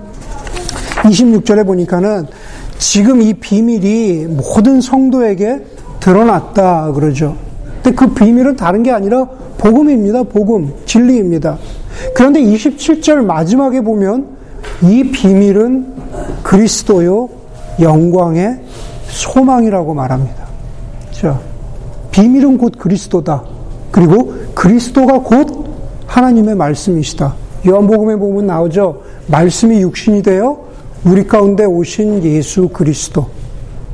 26절에 1.03 1.65
보니까는 1.65 2.25
지금 2.77 3.21
이 3.21 3.33
비밀이 3.33 4.27
모든 4.27 4.81
성도에게 4.81 5.59
드러났다 5.99 6.91
그러죠. 6.93 7.35
근데 7.83 7.95
그 7.95 8.13
비밀은 8.13 8.55
다른 8.55 8.83
게 8.83 8.91
아니라 8.91 9.25
복음입니다. 9.57 10.23
복음, 10.23 10.73
진리입니다. 10.85 11.57
그런데 12.15 12.41
27절 12.41 13.25
마지막에 13.25 13.81
보면 13.81 14.27
이 14.81 15.03
비밀은 15.03 15.87
그리스도요 16.43 17.29
영광의 17.79 18.59
소망이라고 19.09 19.93
말합니다. 19.93 20.47
자, 21.11 21.39
비밀은 22.11 22.57
곧 22.57 22.73
그리스도다. 22.77 23.43
그리고 23.91 24.33
그리스도가 24.53 25.19
곧 25.19 25.65
하나님의 26.07 26.55
말씀이시다. 26.55 27.35
요한복음에 27.67 28.15
보면 28.15 28.47
나오죠. 28.47 29.01
말씀이 29.27 29.81
육신이 29.81 30.23
되어 30.23 30.57
우리 31.05 31.25
가운데 31.27 31.65
오신 31.65 32.23
예수 32.23 32.69
그리스도. 32.69 33.27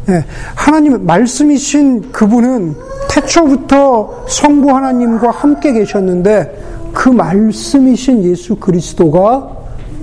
예, 0.09 0.23
하나님 0.53 1.05
말씀이신 1.05 2.11
그분은 2.11 2.75
태초부터 3.09 4.25
성부 4.27 4.69
하나님과 4.69 5.31
함께 5.31 5.73
계셨는데 5.73 6.91
그 6.93 7.09
말씀이신 7.09 8.23
예수 8.23 8.55
그리스도가 8.55 9.49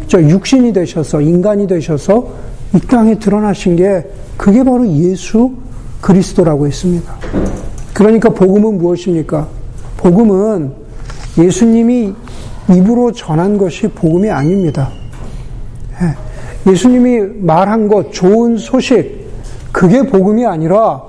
저 0.09 0.21
육신이 0.21 0.73
되셔서 0.73 1.21
인간이 1.21 1.66
되셔서 1.66 2.26
이 2.74 2.80
땅에 2.80 3.18
드러나신 3.18 3.76
게 3.76 4.06
그게 4.36 4.62
바로 4.64 4.86
예수 4.88 5.52
그리스도라고 6.00 6.66
했습니다. 6.66 7.14
그러니까 7.92 8.30
복음은 8.30 8.78
무엇입니까? 8.78 9.46
복음은 9.98 10.72
예수님이 11.38 12.14
입으로 12.70 13.12
전한 13.12 13.58
것이 13.58 13.88
복음이 13.88 14.30
아닙니다. 14.30 14.90
예, 16.00 16.70
예수님이 16.70 17.20
말한 17.40 17.88
것, 17.88 18.12
좋은 18.12 18.56
소식, 18.56 19.22
그게 19.70 20.02
복음이 20.02 20.46
아니라 20.46 21.02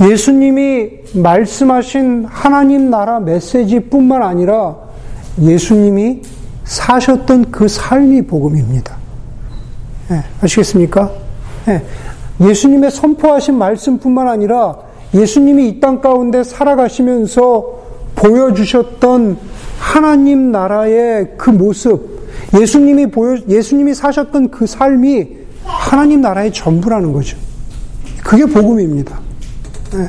예수님이 0.00 0.90
말씀하신 1.14 2.26
하나님 2.28 2.90
나라 2.90 3.20
메시지 3.20 3.80
뿐만 3.80 4.22
아니라 4.22 4.76
예수님이 5.40 6.22
사셨던 6.64 7.50
그 7.50 7.68
삶이 7.68 8.22
복음입니다. 8.22 9.01
예, 10.12 10.22
아시겠습니까? 10.42 11.10
예, 11.68 11.82
예수님의 12.40 12.90
선포하신 12.90 13.56
말씀뿐만 13.56 14.28
아니라 14.28 14.76
예수님이 15.14 15.68
이 15.68 15.80
땅 15.80 16.00
가운데 16.00 16.42
살아가시면서 16.44 17.82
보여주셨던 18.14 19.36
하나님 19.78 20.52
나라의 20.52 21.32
그 21.36 21.50
모습, 21.50 22.28
예수님이 22.58 23.10
보여, 23.10 23.36
예수님이 23.48 23.94
사셨던 23.94 24.50
그 24.50 24.66
삶이 24.66 25.28
하나님 25.64 26.20
나라의 26.20 26.52
전부라는 26.52 27.12
거죠. 27.12 27.36
그게 28.24 28.46
복음입니다. 28.46 29.18
네. 29.92 30.08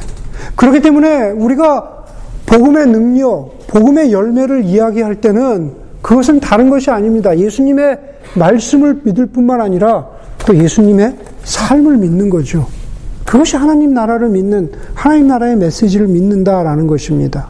그렇기 0.55 0.81
때문에 0.81 1.31
우리가 1.31 2.05
복음의 2.45 2.87
능력, 2.87 3.67
복음의 3.67 4.11
열매를 4.11 4.63
이야기할 4.65 5.15
때는 5.21 5.73
그것은 6.01 6.39
다른 6.39 6.69
것이 6.69 6.91
아닙니다. 6.91 7.37
예수님의 7.37 7.99
말씀을 8.35 9.01
믿을 9.03 9.27
뿐만 9.27 9.61
아니라 9.61 10.07
또 10.45 10.55
예수님의 10.55 11.17
삶을 11.43 11.97
믿는 11.97 12.29
거죠. 12.29 12.67
그것이 13.25 13.55
하나님 13.55 13.93
나라를 13.93 14.29
믿는, 14.29 14.71
하나님 14.93 15.27
나라의 15.27 15.55
메시지를 15.57 16.07
믿는다라는 16.07 16.87
것입니다. 16.87 17.49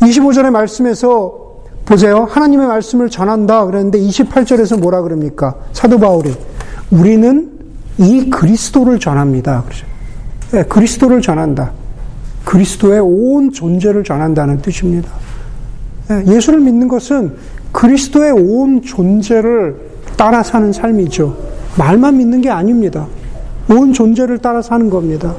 25절의 0.00 0.50
말씀에서 0.50 1.46
보세요. 1.84 2.26
하나님의 2.28 2.66
말씀을 2.66 3.08
전한다 3.10 3.66
그랬는데 3.66 3.98
28절에서 4.00 4.80
뭐라 4.80 5.02
그럽니까? 5.02 5.54
사도 5.72 5.98
바울이 5.98 6.34
우리는 6.90 7.52
이 7.98 8.28
그리스도를 8.28 8.98
전합니다. 8.98 9.62
그렇죠. 9.62 9.86
네, 10.50 10.64
그리스도를 10.64 11.22
전한다. 11.22 11.72
그리스도의 12.44 13.00
온 13.00 13.52
존재를 13.52 14.04
전한다는 14.04 14.60
뜻입니다. 14.62 15.10
네, 16.08 16.24
예수를 16.26 16.60
믿는 16.60 16.88
것은 16.88 17.36
그리스도의 17.72 18.32
온 18.32 18.82
존재를 18.82 19.76
따라 20.16 20.42
사는 20.42 20.72
삶이죠. 20.72 21.36
말만 21.78 22.16
믿는 22.16 22.40
게 22.40 22.50
아닙니다. 22.50 23.06
온 23.68 23.92
존재를 23.92 24.38
따라 24.38 24.62
사는 24.62 24.88
겁니다. 24.88 25.34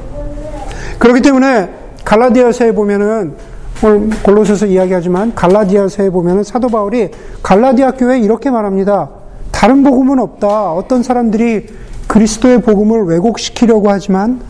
그렇기 0.98 1.22
때문에 1.22 1.70
갈라디아서에 2.04 2.72
보면은 2.72 3.34
오늘 3.82 4.10
골로새서 4.22 4.66
이야기하지만 4.66 5.34
갈라디아서에 5.34 6.10
보면은 6.10 6.42
사도 6.42 6.68
바울이 6.68 7.10
갈라디아 7.42 7.92
교회에 7.92 8.18
이렇게 8.18 8.50
말합니다. 8.50 9.08
다른 9.50 9.82
복음은 9.82 10.18
없다. 10.18 10.72
어떤 10.72 11.02
사람들이 11.02 11.66
그리스도의 12.06 12.62
복음을 12.62 13.04
왜곡시키려고 13.04 13.90
하지만 13.90 14.40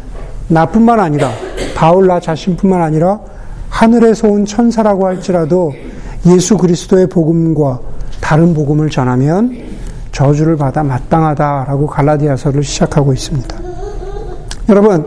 나뿐만 0.48 1.00
아니라 1.00 1.30
바울 1.74 2.06
나 2.06 2.20
자신뿐만 2.20 2.80
아니라 2.80 3.20
하늘에서 3.68 4.28
온 4.28 4.46
천사라고 4.46 5.06
할지라도 5.06 5.74
예수 6.26 6.56
그리스도의 6.56 7.08
복음과 7.08 7.80
다른 8.20 8.54
복음을 8.54 8.90
전하면 8.90 9.56
저주를 10.12 10.56
받아 10.56 10.82
마땅하다라고 10.82 11.86
갈라디아서를 11.86 12.62
시작하고 12.62 13.12
있습니다. 13.12 13.56
여러분, 14.68 15.06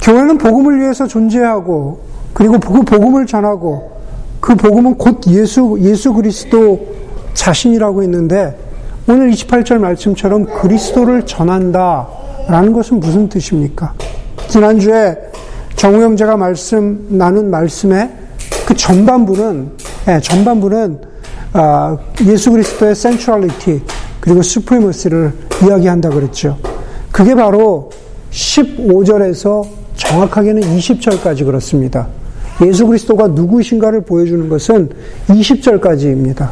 교회는 0.00 0.38
복음을 0.38 0.80
위해서 0.80 1.06
존재하고 1.06 2.00
그리고 2.32 2.58
그 2.58 2.82
복음을 2.82 3.26
전하고 3.26 3.92
그 4.40 4.54
복음은 4.54 4.96
곧 4.96 5.20
예수 5.28 5.78
예수 5.80 6.12
그리스도 6.12 6.86
자신이라고 7.34 8.02
했는데 8.02 8.58
오늘 9.08 9.30
28절 9.30 9.78
말씀처럼 9.78 10.46
그리스도를 10.46 11.24
전한다라는 11.26 12.72
것은 12.72 13.00
무슨 13.00 13.28
뜻입니까? 13.28 13.94
지난주에 14.48 15.16
정우영 15.76 16.16
제가 16.16 16.36
말씀 16.36 17.06
나눈 17.10 17.50
말씀의 17.50 18.10
그 18.66 18.74
전반부는 18.74 19.72
예, 20.06 20.20
전반부는 20.20 20.98
아, 21.54 21.96
예수 22.26 22.50
그리스도의 22.50 22.94
센트럴리티 22.94 23.80
그리고 24.20 24.42
수프리머스를 24.42 25.32
이야기한다 25.64 26.10
그랬죠. 26.10 26.58
그게 27.10 27.34
바로 27.34 27.90
15절에서 28.30 29.66
정확하게는 29.94 30.60
20절까지 30.60 31.46
그렇습니다. 31.46 32.08
예수 32.66 32.86
그리스도가 32.86 33.28
누구신가를 33.28 34.02
보여주는 34.02 34.48
것은 34.48 34.90
20절까지입니다. 35.28 36.50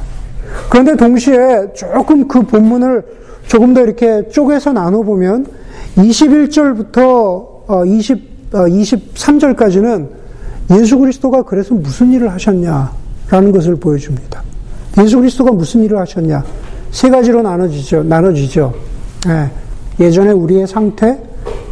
그런데 0.70 0.96
동시에 0.96 1.72
조금 1.74 2.26
그 2.28 2.42
본문을 2.42 3.04
조금 3.48 3.74
더 3.74 3.82
이렇게 3.82 4.28
쪼개서 4.30 4.72
나눠보면 4.72 5.46
21절부터 5.96 7.86
20, 7.86 8.50
23절까지는 8.50 10.08
예수 10.70 10.98
그리스도가 10.98 11.42
그래서 11.42 11.74
무슨 11.74 12.12
일을 12.12 12.32
하셨냐 12.32 13.01
라는 13.32 13.50
것을 13.50 13.76
보여줍니다. 13.76 14.42
예수 14.98 15.16
그리스도가 15.16 15.52
무슨 15.52 15.82
일을 15.84 15.98
하셨냐? 16.00 16.44
세 16.90 17.08
가지로 17.08 17.40
나눠지죠. 17.40 18.02
나눠지죠. 18.02 18.74
예, 19.28 20.04
예전에 20.04 20.32
우리의 20.32 20.66
상태, 20.66 21.18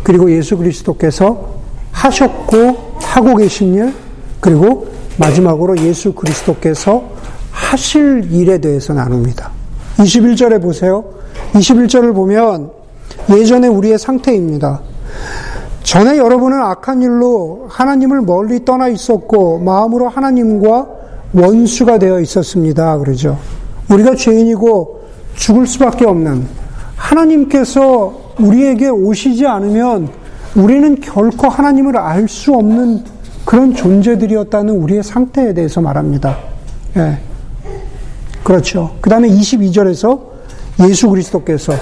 그리고 0.02 0.32
예수 0.32 0.56
그리스도께서 0.56 1.60
하셨고 1.92 2.94
하고 3.02 3.36
계신 3.36 3.74
일, 3.74 3.92
그리고 4.40 4.88
마지막으로 5.18 5.76
예수 5.82 6.14
그리스도께서 6.14 7.04
하실 7.50 8.26
일에 8.32 8.56
대해서 8.56 8.94
나눕니다. 8.94 9.50
21절에 9.98 10.62
보세요. 10.62 11.04
21절을 11.52 12.14
보면 12.14 12.70
예전에 13.28 13.68
우리의 13.68 13.98
상태입니다. 13.98 14.80
전에 15.82 16.16
여러분은 16.16 16.58
악한 16.58 17.02
일로 17.02 17.66
하나님을 17.68 18.22
멀리 18.22 18.64
떠나 18.64 18.88
있었고 18.88 19.58
마음으로 19.58 20.08
하나님과 20.08 20.99
원수가 21.32 21.98
되어 21.98 22.20
있었습니다. 22.20 22.98
그러죠. 22.98 23.38
우리가 23.90 24.14
죄인이고 24.14 25.00
죽을 25.36 25.66
수밖에 25.66 26.04
없는 26.06 26.46
하나님께서 26.96 28.34
우리에게 28.38 28.88
오시지 28.88 29.46
않으면 29.46 30.08
우리는 30.56 31.00
결코 31.00 31.48
하나님을 31.48 31.96
알 31.96 32.26
수 32.28 32.54
없는 32.54 33.04
그런 33.44 33.74
존재들이었다는 33.74 34.74
우리의 34.74 35.02
상태에 35.02 35.54
대해서 35.54 35.80
말합니다. 35.80 36.36
예. 36.96 37.18
그렇죠. 38.42 38.96
그 39.00 39.08
다음에 39.10 39.28
22절에서 39.28 40.20
예수 40.88 41.08
그리스도께서 41.08 41.72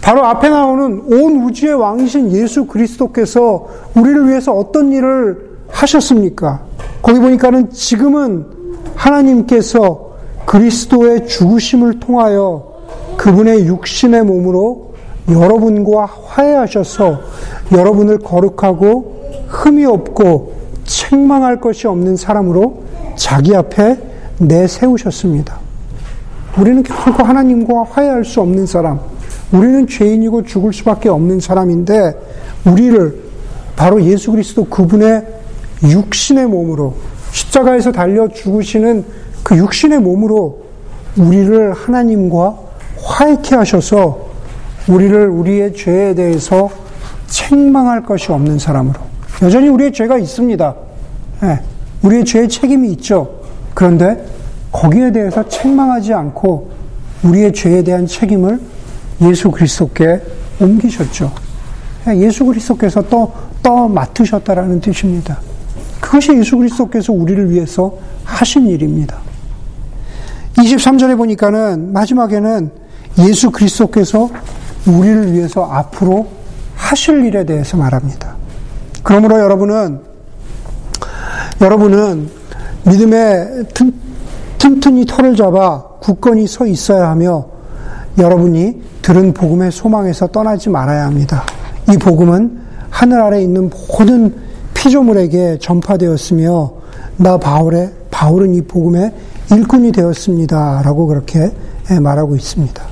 바로 0.00 0.24
앞에 0.24 0.48
나오는 0.48 1.02
온 1.06 1.44
우주의 1.44 1.74
왕이신 1.74 2.32
예수 2.32 2.66
그리스도께서 2.66 3.66
우리를 3.94 4.28
위해서 4.28 4.52
어떤 4.52 4.92
일을 4.92 5.50
하셨습니까? 5.68 6.60
거기 7.02 7.18
보니까는 7.18 7.70
지금은 7.70 8.46
하나님께서 8.94 10.12
그리스도의 10.46 11.26
죽으심을 11.26 12.00
통하여 12.00 12.72
그분의 13.16 13.66
육신의 13.66 14.24
몸으로 14.24 14.94
여러분과 15.30 16.06
화해하셔서 16.06 17.20
여러분을 17.72 18.18
거룩하고 18.18 19.22
흠이 19.48 19.84
없고 19.84 20.54
책망할 20.84 21.60
것이 21.60 21.86
없는 21.86 22.16
사람으로 22.16 22.82
자기 23.16 23.54
앞에 23.54 23.98
내세우셨습니다. 24.38 25.60
우리는 26.58 26.82
결코 26.82 27.22
하나님과 27.22 27.84
화해할 27.84 28.24
수 28.24 28.40
없는 28.40 28.66
사람, 28.66 29.00
우리는 29.52 29.86
죄인이고 29.86 30.42
죽을 30.44 30.72
수밖에 30.72 31.08
없는 31.08 31.40
사람인데 31.40 32.14
우리를 32.66 33.22
바로 33.76 34.02
예수 34.02 34.32
그리스도 34.32 34.64
그분의 34.64 35.24
육신의 35.82 36.46
몸으로 36.46 36.94
십자가에서 37.32 37.92
달려 37.92 38.28
죽으시는 38.28 39.04
그 39.42 39.56
육신의 39.56 40.00
몸으로 40.00 40.62
우리를 41.16 41.72
하나님과 41.72 42.58
화해케 43.02 43.56
하셔서 43.56 44.30
우리를 44.88 45.28
우리의 45.28 45.74
죄에 45.74 46.14
대해서 46.14 46.70
책망할 47.26 48.04
것이 48.04 48.30
없는 48.30 48.58
사람으로 48.58 49.00
여전히 49.42 49.68
우리의 49.68 49.92
죄가 49.92 50.18
있습니다. 50.18 50.74
네, 51.42 51.60
우리의 52.02 52.24
죄의 52.24 52.48
책임이 52.48 52.90
있죠. 52.92 53.40
그런데 53.74 54.24
거기에 54.70 55.12
대해서 55.12 55.46
책망하지 55.48 56.12
않고 56.14 56.70
우리의 57.24 57.52
죄에 57.52 57.82
대한 57.82 58.06
책임을 58.06 58.60
예수 59.22 59.50
그리스도께 59.50 60.20
옮기셨죠. 60.60 61.32
예수 62.16 62.44
그리스도께서 62.44 63.02
또, 63.02 63.32
또 63.62 63.88
맡으셨다라는 63.88 64.80
뜻입니다. 64.80 65.38
그것이 66.02 66.36
예수 66.36 66.58
그리스도께서 66.58 67.12
우리를 67.12 67.50
위해서 67.50 67.94
하신 68.24 68.66
일입니다. 68.66 69.18
23절에 70.58 71.16
보니까는 71.16 71.92
마지막에는 71.92 72.70
예수 73.20 73.52
그리스도께서 73.52 74.28
우리를 74.86 75.32
위해서 75.32 75.64
앞으로 75.64 76.26
하실 76.74 77.24
일에 77.24 77.46
대해서 77.46 77.76
말합니다. 77.76 78.34
그러므로 79.04 79.38
여러분은 79.38 80.00
여러분은 81.60 82.28
믿음의 82.84 83.66
튼, 83.72 83.94
튼튼히 84.58 85.06
털을 85.06 85.36
잡아 85.36 85.84
굳건히 86.00 86.48
서 86.48 86.66
있어야 86.66 87.10
하며 87.10 87.46
여러분이 88.18 88.82
들은 89.02 89.32
복음의 89.32 89.70
소망에서 89.70 90.26
떠나지 90.26 90.68
말아야 90.68 91.06
합니다. 91.06 91.44
이 91.92 91.96
복음은 91.96 92.60
하늘 92.90 93.20
아래 93.20 93.40
있는 93.40 93.70
모든 93.88 94.51
피조물에게 94.82 95.58
전파되었으며 95.60 96.72
나 97.16 97.38
바울의 97.38 97.92
바울은 98.10 98.54
이 98.54 98.62
복음의 98.62 99.12
일꾼이 99.52 99.92
되었습니다라고 99.92 101.06
그렇게 101.06 101.52
말하고 102.00 102.34
있습니다. 102.34 102.82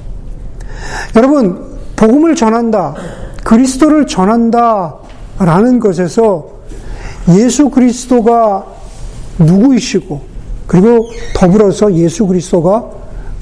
여러분 1.16 1.80
복음을 1.96 2.36
전한다 2.36 2.94
그리스도를 3.42 4.06
전한다라는 4.06 5.80
것에서 5.80 6.60
예수 7.30 7.70
그리스도가 7.70 8.66
누구이시고 9.40 10.20
그리고 10.68 11.08
더불어서 11.34 11.92
예수 11.94 12.24
그리스도가 12.24 12.88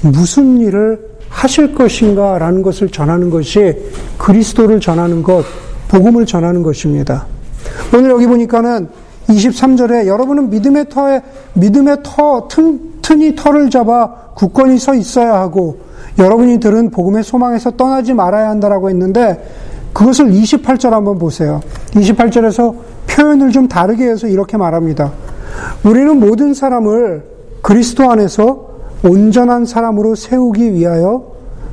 무슨 0.01 0.59
일을 0.59 0.99
하실 1.29 1.75
것인가라는 1.75 2.63
것을 2.63 2.89
전하는 2.89 3.29
것이 3.29 3.75
그리스도를 4.17 4.79
전하는 4.79 5.21
것, 5.21 5.45
복음을 5.87 6.25
전하는 6.25 6.63
것입니다. 6.63 7.27
오늘 7.93 8.11
여기 8.11 8.27
보니까는 8.27 8.89
23절에 9.27 10.07
여러분은 10.07 10.49
믿음의 10.49 10.89
터에, 10.89 11.21
믿음의 11.53 11.97
터, 12.03 12.47
튼, 12.47 12.93
튼이 13.01 13.35
터를 13.35 13.69
잡아 13.69 14.11
굳건히 14.35 14.77
서 14.77 14.93
있어야 14.93 15.39
하고 15.39 15.79
여러분이 16.17 16.59
들은 16.59 16.89
복음의 16.89 17.23
소망에서 17.23 17.71
떠나지 17.71 18.13
말아야 18.13 18.49
한다라고 18.49 18.89
했는데 18.89 19.43
그것을 19.93 20.31
28절 20.31 20.91
한번 20.91 21.17
보세요. 21.17 21.61
28절에서 21.91 22.75
표현을 23.07 23.51
좀 23.51 23.67
다르게 23.67 24.07
해서 24.07 24.27
이렇게 24.27 24.57
말합니다. 24.57 25.11
우리는 25.83 26.19
모든 26.19 26.53
사람을 26.53 27.23
그리스도 27.61 28.09
안에서 28.09 28.69
온전한 29.03 29.65
사람으로 29.65 30.15
세우기 30.15 30.73
위하여 30.73 31.23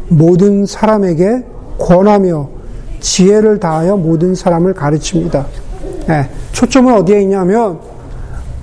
모든 0.09 0.67
사람에게 0.67 1.45
권하며 1.79 2.49
지혜를 3.01 3.61
다하여 3.61 3.97
모든 3.97 4.35
사람을 4.35 4.75
가르칩니다. 4.75 5.47
네, 6.07 6.29
초점은 6.53 6.95
어디에 6.95 7.23
있냐면 7.23 7.81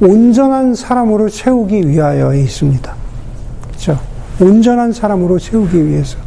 온전한 0.02 0.76
사람으로 0.76 1.30
세우기 1.30 1.88
위하여에 1.88 2.40
있습니다. 2.42 2.94
그렇죠? 3.68 4.00
온전한 4.40 4.94
사람으로 4.94 5.40
세우기 5.40 5.86
위해서. 5.88 6.18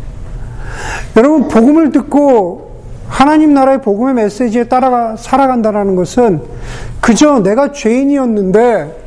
여러분 1.16 1.48
복음을 1.48 1.90
듣고 1.90 2.66
하나님 3.08 3.54
나라의 3.54 3.80
복음의 3.80 4.14
메시지에 4.14 4.64
따라가 4.64 5.16
살아간다는 5.16 5.96
것은 5.96 6.42
그저 7.00 7.40
내가 7.40 7.72
죄인이었는데 7.72 9.04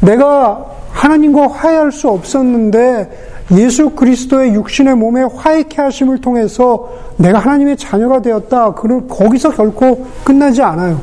내가 0.00 0.64
하나님과 0.90 1.48
화해할 1.48 1.92
수 1.92 2.08
없었는데 2.08 3.34
예수 3.52 3.90
그리스도의 3.90 4.54
육신의 4.54 4.96
몸에 4.96 5.22
화해케 5.22 5.80
하심을 5.80 6.20
통해서 6.20 6.90
내가 7.16 7.38
하나님의 7.38 7.76
자녀가 7.76 8.20
되었다. 8.20 8.72
그는 8.74 9.06
거기서 9.06 9.50
결코 9.50 10.06
끝나지 10.24 10.62
않아요. 10.62 11.00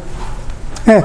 네, 0.86 1.02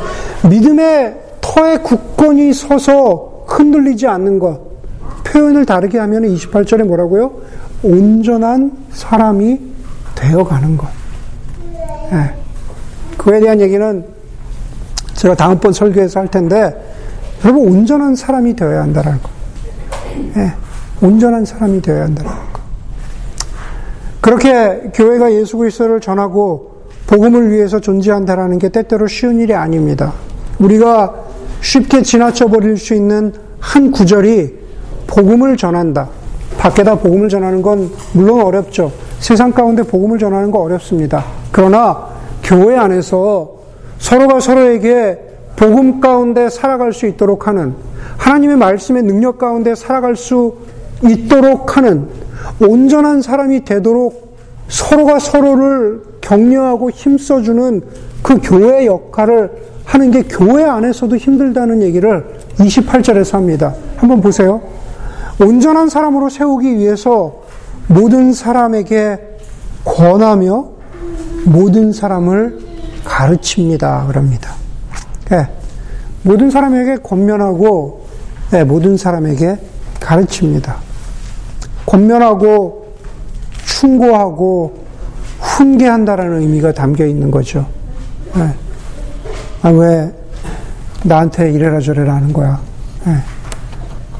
믿음의 0.48 1.20
터에 1.40 1.78
굳건히 1.78 2.52
서서 2.52 3.44
흔들리지 3.46 4.06
않는 4.06 4.38
것. 4.38 4.60
표현을 5.24 5.66
다르게 5.66 5.98
하면 5.98 6.22
28절에 6.22 6.84
뭐라고요? 6.84 7.32
온전한 7.82 8.72
사람이 8.90 9.60
되어가는 10.14 10.76
것. 10.76 10.88
네, 12.10 12.34
그에 13.16 13.40
대한 13.40 13.60
얘기는 13.60 14.04
제가 15.14 15.34
다음번 15.34 15.72
설교에서 15.72 16.20
할 16.20 16.28
텐데 16.28 16.74
여러분 17.44 17.68
온전한 17.68 18.14
사람이 18.14 18.56
되어야 18.56 18.82
한다는 18.82 19.20
거. 19.22 19.28
예, 20.36 20.52
온전한 21.00 21.44
사람이 21.44 21.82
되어야 21.82 22.04
한다는 22.04 22.30
거. 22.30 22.58
그렇게 24.20 24.90
교회가 24.94 25.32
예수 25.32 25.56
그리스도를 25.56 26.00
전하고 26.00 26.77
복음을 27.08 27.50
위해서 27.50 27.80
존재한다라는 27.80 28.58
게 28.58 28.68
때때로 28.68 29.06
쉬운 29.06 29.40
일이 29.40 29.54
아닙니다. 29.54 30.12
우리가 30.58 31.14
쉽게 31.62 32.02
지나쳐 32.02 32.48
버릴 32.48 32.76
수 32.76 32.94
있는 32.94 33.32
한 33.58 33.90
구절이 33.90 34.54
복음을 35.06 35.56
전한다. 35.56 36.08
밖에다 36.58 36.98
복음을 36.98 37.30
전하는 37.30 37.62
건 37.62 37.90
물론 38.12 38.42
어렵죠. 38.42 38.92
세상 39.20 39.52
가운데 39.52 39.82
복음을 39.82 40.18
전하는 40.18 40.50
거 40.50 40.58
어렵습니다. 40.60 41.24
그러나 41.50 42.08
교회 42.42 42.76
안에서 42.76 43.52
서로가 43.98 44.40
서로에게 44.40 45.18
복음 45.56 46.00
가운데 46.00 46.50
살아갈 46.50 46.92
수 46.92 47.06
있도록 47.06 47.48
하는 47.48 47.74
하나님의 48.18 48.56
말씀의 48.56 49.02
능력 49.02 49.38
가운데 49.38 49.74
살아갈 49.74 50.14
수 50.14 50.56
있도록 51.02 51.76
하는 51.76 52.06
온전한 52.60 53.22
사람이 53.22 53.64
되도록 53.64 54.36
서로가 54.68 55.18
서로를 55.18 56.07
격려하고 56.28 56.90
힘써주는 56.90 57.82
그 58.22 58.38
교회 58.42 58.84
역할을 58.84 59.50
하는 59.84 60.10
게 60.10 60.22
교회 60.24 60.64
안에서도 60.64 61.16
힘들다는 61.16 61.80
얘기를 61.82 62.38
28절에서 62.58 63.32
합니다. 63.32 63.74
한번 63.96 64.20
보세요. 64.20 64.60
온전한 65.40 65.88
사람으로 65.88 66.28
세우기 66.28 66.76
위해서 66.76 67.42
모든 67.86 68.34
사람에게 68.34 69.18
권하며 69.84 70.68
모든 71.46 71.92
사람을 71.92 72.58
가르칩니다. 73.04 74.06
그럽니다. 74.08 74.52
예, 75.32 75.48
모든 76.22 76.50
사람에게 76.50 76.96
권면하고 76.96 78.02
예, 78.52 78.64
모든 78.64 78.98
사람에게 78.98 79.56
가르칩니다. 80.00 80.76
권면하고 81.86 82.88
충고하고 83.64 84.87
훈계한다라는 85.38 86.40
의미가 86.42 86.72
담겨 86.72 87.04
있는 87.06 87.30
거죠. 87.30 87.66
네. 88.34 88.52
아, 89.62 89.70
왜 89.70 90.12
나한테 91.04 91.52
이래라 91.52 91.80
저래라 91.80 92.16
하는 92.16 92.32
거야. 92.32 92.60
네. 93.04 93.14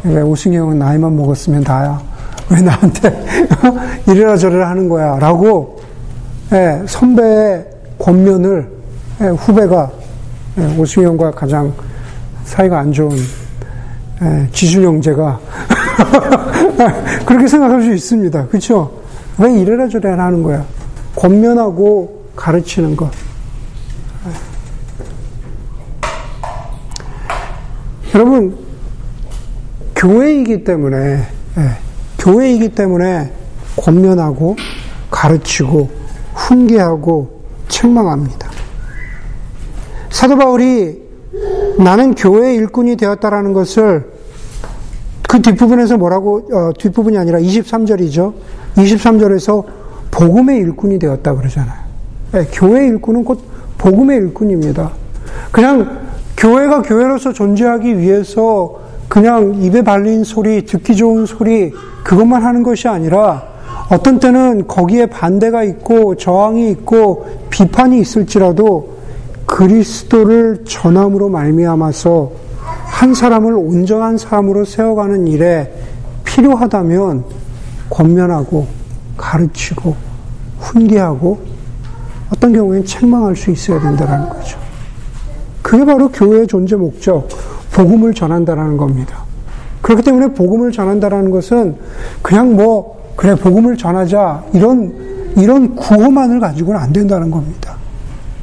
왜 0.05 0.21
오승희 0.23 0.57
형은 0.57 0.79
나이만 0.79 1.17
먹었으면 1.17 1.65
다야. 1.65 2.01
왜 2.51 2.61
나한테 2.61 3.25
이래라 4.09 4.37
저래라 4.37 4.71
하는 4.71 4.89
거야. 4.89 5.19
라고 5.19 5.81
네, 6.51 6.83
선배의 6.87 7.67
권면을 7.99 8.69
네, 9.19 9.29
후배가 9.29 9.91
네, 10.55 10.77
오승희 10.79 11.05
형과 11.07 11.31
가장 11.31 11.73
사이가 12.45 12.79
안 12.79 12.93
좋은 12.93 13.17
예, 14.23 14.49
지준 14.53 14.83
형제가 14.83 15.39
그렇게 17.27 17.47
생각할 17.47 17.83
수 17.83 17.93
있습니다. 17.93 18.47
그렇죠? 18.47 18.91
왜 19.37 19.53
이래라 19.61 19.87
저래라 19.89 20.25
하는 20.27 20.43
거야? 20.43 20.65
권면하고 21.19 22.23
가르치는 22.37 22.97
것. 22.97 23.11
여러분 28.15 28.57
교회이기 29.97 30.63
때문에 30.63 30.97
예, 30.97 31.71
교회이기 32.19 32.69
때문에 32.71 33.33
권면하고 33.77 34.57
가르치고 35.11 35.91
훈계하고 36.35 37.43
책망합니다. 37.67 38.49
사도 40.11 40.37
바울이 40.37 41.03
나는 41.79 42.15
교회의 42.15 42.57
일꾼이 42.57 42.97
되었다라는 42.97 43.53
것을 43.53 44.19
그 45.29 45.43
뒷부분에서 45.43 45.99
뭐라고, 45.99 46.49
어, 46.53 46.73
뒷부분이 46.79 47.19
아니라 47.19 47.39
23절이죠. 47.39 48.35
23절에서 48.77 49.78
복음의 50.19 50.59
일꾼이 50.59 50.99
되었다 50.99 51.37
그러잖아요. 51.37 51.79
네, 52.33 52.45
교회 52.53 52.89
일꾼은 52.89 53.23
곧 53.25 53.41
복음의 53.79 54.19
일꾼입니다. 54.19 54.91
그냥 55.53 56.09
교회가 56.37 56.83
교회로서 56.83 57.33
존재하기 57.33 57.99
위해서 57.99 58.81
그냥 59.07 59.55
입에 59.63 59.83
발린 59.83 60.25
소리, 60.25 60.67
듣기 60.67 60.97
좋은 60.97 61.25
소리, 61.25 61.73
그것만 62.03 62.43
하는 62.43 62.65
것이 62.65 62.89
아니라 62.89 63.45
어떤 63.91 64.19
때는 64.19 64.67
거기에 64.67 65.07
반대가 65.07 65.63
있고 65.63 66.17
저항이 66.17 66.69
있고 66.73 67.27
비판이 67.51 68.01
있을지라도 68.01 68.99
그리스도를 69.47 70.65
전함으로 70.67 71.29
말미암아서 71.29 72.33
한 72.87 73.15
사람을 73.15 73.55
온전한 73.55 74.19
사람으로 74.19 74.65
세워가는 74.65 75.29
일에 75.29 75.73
필요하다면 76.25 77.25
권면하고 77.89 78.67
가르치고 79.17 80.08
훈계하고 80.59 81.39
어떤 82.33 82.53
경우에는 82.53 82.87
책망할 82.87 83.35
수 83.37 83.51
있어야 83.51 83.81
된다는 83.81 84.29
거죠. 84.29 84.59
그게 85.63 85.85
바로 85.85 86.09
교회의 86.09 86.47
존재 86.47 86.77
목적, 86.77 87.29
복음을 87.73 88.15
전한다라는 88.15 88.77
겁니다. 88.77 89.25
그렇기 89.83 90.03
때문에 90.03 90.29
복음을 90.29 90.73
전한다라는 90.73 91.31
것은 91.31 91.77
그냥 92.23 92.55
뭐 92.55 93.13
그래 93.17 93.35
복음을 93.35 93.77
전하자 93.77 94.45
이런 94.53 94.93
이런 95.37 95.75
구호만을 95.77 96.41
가지고는 96.41 96.81
안 96.81 96.93
된다는 96.93 97.31
겁니다. 97.31 97.77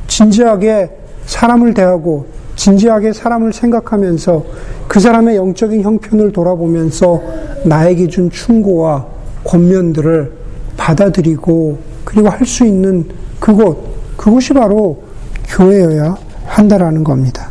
진지하게 0.07 0.89
사람을 1.25 1.73
대하고 1.73 2.27
진지하게 2.55 3.13
사람을 3.13 3.53
생각하면서 3.53 4.45
그 4.87 4.99
사람의 4.99 5.35
영적인 5.35 5.81
형편을 5.81 6.31
돌아보면서 6.31 7.21
나에게 7.65 8.07
준 8.07 8.29
충고와 8.29 9.05
권면들을 9.43 10.31
받아들이고 10.77 11.94
그리고 12.05 12.29
할 12.29 12.45
수 12.45 12.65
있는 12.65 13.09
그곳, 13.39 14.15
그곳이 14.15 14.53
바로 14.53 15.03
교회여야 15.47 16.15
한다라는 16.45 17.03
겁니다. 17.03 17.49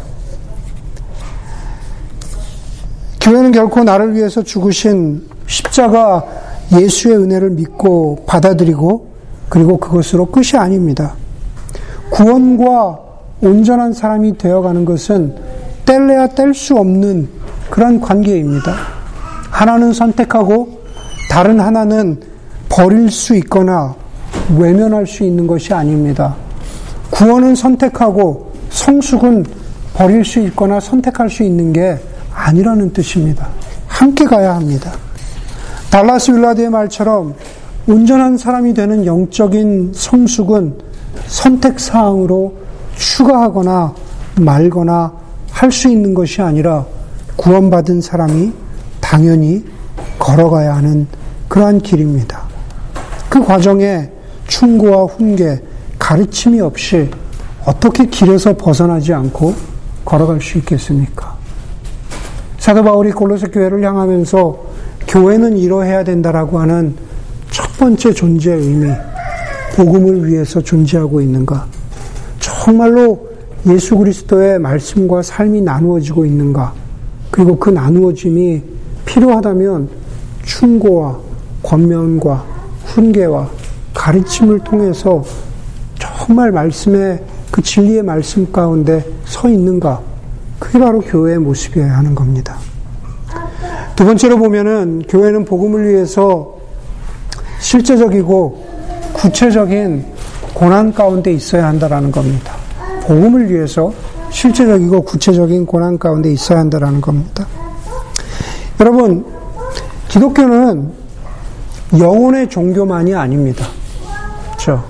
교회는 3.21 3.53
결코 3.53 3.83
나를 3.85 4.15
위해서 4.15 4.43
죽으신 4.43 5.27
십자가 5.47 6.25
예수의 6.73 7.17
은혜를 7.17 7.51
믿고 7.51 8.25
받아들이고 8.27 9.09
그리고 9.49 9.79
그것으로 9.79 10.27
끝이 10.27 10.53
아닙니다. 10.57 11.15
구원과 12.11 12.99
온전한 13.41 13.93
사람이 13.93 14.39
되어가는 14.39 14.85
것은 14.85 15.35
뗄래야 15.85 16.29
뗄 16.29 16.55
수 16.55 16.77
없는 16.77 17.29
그런 17.71 18.01
관계입니다. 18.01 18.75
하나는 19.51 19.93
선택하고 19.93 20.81
다른 21.31 21.61
하나는 21.61 22.21
버릴 22.69 23.11
수 23.11 23.35
있거나 23.37 23.95
외면할 24.57 25.07
수 25.07 25.25
있는 25.25 25.47
것이 25.47 25.73
아닙니다. 25.73 26.35
구원은 27.11 27.55
선택하고 27.55 28.53
성숙은 28.71 29.45
버릴 29.95 30.25
수 30.25 30.41
있거나 30.41 30.81
선택할 30.81 31.31
수 31.31 31.43
있는 31.43 31.73
게 31.73 31.99
아니라는 32.35 32.93
뜻입니다. 32.93 33.49
함께 33.87 34.25
가야 34.25 34.57
합니다. 34.57 34.93
달라스 35.91 36.33
윌라드의 36.33 36.71
말처럼 36.71 37.35
온전한 37.87 38.37
사람이 38.37 38.75
되는 38.75 39.07
영적인 39.07 39.93
성숙은 39.95 40.79
선택사항으로 41.27 42.55
추가하거나 42.97 43.95
말거나 44.41 45.13
할 45.51 45.71
수 45.71 45.89
있는 45.89 46.15
것이 46.15 46.43
아니라 46.43 46.85
구원받은 47.37 48.01
사람이 48.01 48.53
당연히 49.01 49.65
걸어가야 50.19 50.75
하는 50.75 51.07
그러한 51.49 51.81
길입니다. 51.81 52.43
그 53.29 53.43
과정에 53.45 54.11
충고와 54.47 55.05
훈계, 55.05 55.61
가르침이 55.99 56.61
없이 56.61 57.11
어떻게 57.67 58.07
길에서 58.07 58.57
벗어나지 58.57 59.13
않고 59.13 59.55
걸어갈 60.05 60.41
수 60.41 60.59
있겠습니까? 60.59 61.35
사도 62.59 62.83
바울이 62.83 63.13
골로새 63.13 63.49
교회를 63.49 63.83
향하면서 63.85 64.65
교회는 65.09 65.57
이러해야 65.57 66.05
된다라고 66.05 66.59
하는 66.59 66.95
첫 67.51 67.77
번째 67.79 68.13
존재의 68.13 68.59
의미, 68.59 68.91
복음을 69.77 70.27
위해서 70.27 70.61
존재하고 70.61 71.21
있는가? 71.21 71.67
정말로 72.39 73.29
예수 73.67 73.97
그리스도의 73.97 74.59
말씀과 74.59 75.23
삶이 75.23 75.63
나누어지고 75.63 76.27
있는가? 76.27 76.75
그리고 77.31 77.59
그 77.59 77.71
나누어짐이 77.71 78.63
필요하다면 79.05 79.89
충고와 80.45 81.19
권면과 81.63 82.45
훈계와 82.85 83.51
가르침을 83.95 84.61
통해서 84.61 85.23
정말 85.99 86.53
말씀의 86.53 87.23
그 87.51 87.63
진리의 87.63 88.03
말씀 88.03 88.51
가운데 88.51 89.05
서 89.25 89.49
있는가? 89.49 90.01
그게 90.59 90.79
바로 90.79 91.01
교회의 91.01 91.39
모습이어야 91.39 91.97
하는 91.97 92.15
겁니다. 92.15 92.57
두 93.97 94.05
번째로 94.05 94.39
보면은 94.39 95.03
교회는 95.09 95.45
복음을 95.45 95.89
위해서 95.89 96.57
실제적이고 97.61 98.65
구체적인 99.13 100.05
고난 100.53 100.93
가운데 100.93 101.33
있어야 101.33 101.67
한다라는 101.69 102.11
겁니다. 102.11 102.55
복음을 103.07 103.51
위해서 103.51 103.93
실제적이고 104.31 105.03
구체적인 105.03 105.67
고난 105.67 105.97
가운데 105.99 106.33
있어야 106.33 106.59
한다라는 106.59 107.01
겁니다. 107.01 107.47
여러분, 108.81 109.25
기독교는 110.09 110.91
영혼의 111.99 112.49
종교만이 112.49 113.15
아닙니다. 113.15 113.67
그렇죠? 114.65 114.83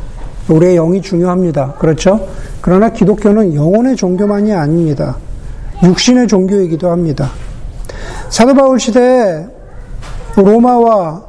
우리의 0.48 0.76
영이 0.76 1.02
중요합니다. 1.02 1.74
그렇죠? 1.78 2.28
그러나 2.60 2.90
기독교는 2.90 3.54
영혼의 3.54 3.96
종교만이 3.96 4.52
아닙니다. 4.52 5.16
육신의 5.82 6.28
종교이기도 6.28 6.90
합니다. 6.90 7.30
사도 8.28 8.54
바울 8.54 8.78
시대에 8.78 9.46
로마와 10.36 11.22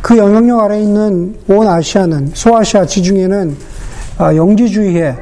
그 0.00 0.16
영향력 0.16 0.60
아래 0.60 0.80
있는 0.80 1.36
온 1.48 1.68
아시아는 1.68 2.30
소아시아 2.32 2.86
지중해는 2.86 3.56
아, 4.18 4.34
영지주의의 4.34 5.16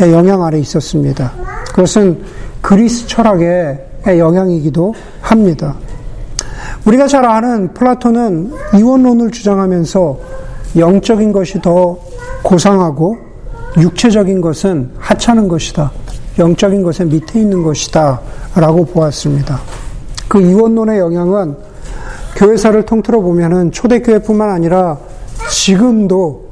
영향 0.00 0.44
아래 0.44 0.58
있었습니다. 0.58 1.32
그것은 1.70 2.20
그리스 2.60 3.06
철학의 3.06 3.78
영향이기도 4.06 4.94
합니다. 5.22 5.76
우리가 6.84 7.06
잘 7.06 7.24
아는 7.24 7.72
플라톤은 7.72 8.52
이원론을 8.74 9.30
주장하면서 9.30 10.47
영적인 10.78 11.32
것이 11.32 11.60
더 11.60 11.98
고상하고 12.42 13.18
육체적인 13.78 14.40
것은 14.40 14.90
하찮은 14.98 15.48
것이다. 15.48 15.90
영적인 16.38 16.82
것은 16.82 17.08
밑에 17.08 17.40
있는 17.40 17.62
것이다. 17.62 18.20
라고 18.54 18.84
보았습니다. 18.84 19.60
그 20.28 20.40
이원론의 20.40 20.98
영향은 20.98 21.56
교회사를 22.36 22.84
통틀어 22.86 23.20
보면은 23.20 23.72
초대교회뿐만 23.72 24.50
아니라 24.50 24.98
지금도 25.50 26.48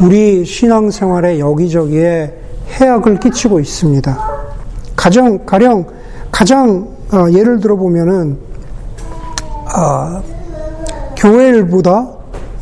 우리 0.00 0.44
신앙생활에 0.44 1.38
여기저기에 1.38 2.34
해악을 2.70 3.20
끼치고 3.20 3.60
있습니다. 3.60 4.18
가정, 4.96 5.44
가령, 5.44 5.86
가장, 6.30 6.88
어, 7.12 7.26
예를 7.32 7.60
들어 7.60 7.76
보면은, 7.76 8.38
어, 9.76 10.22
교회일보다, 11.16 12.08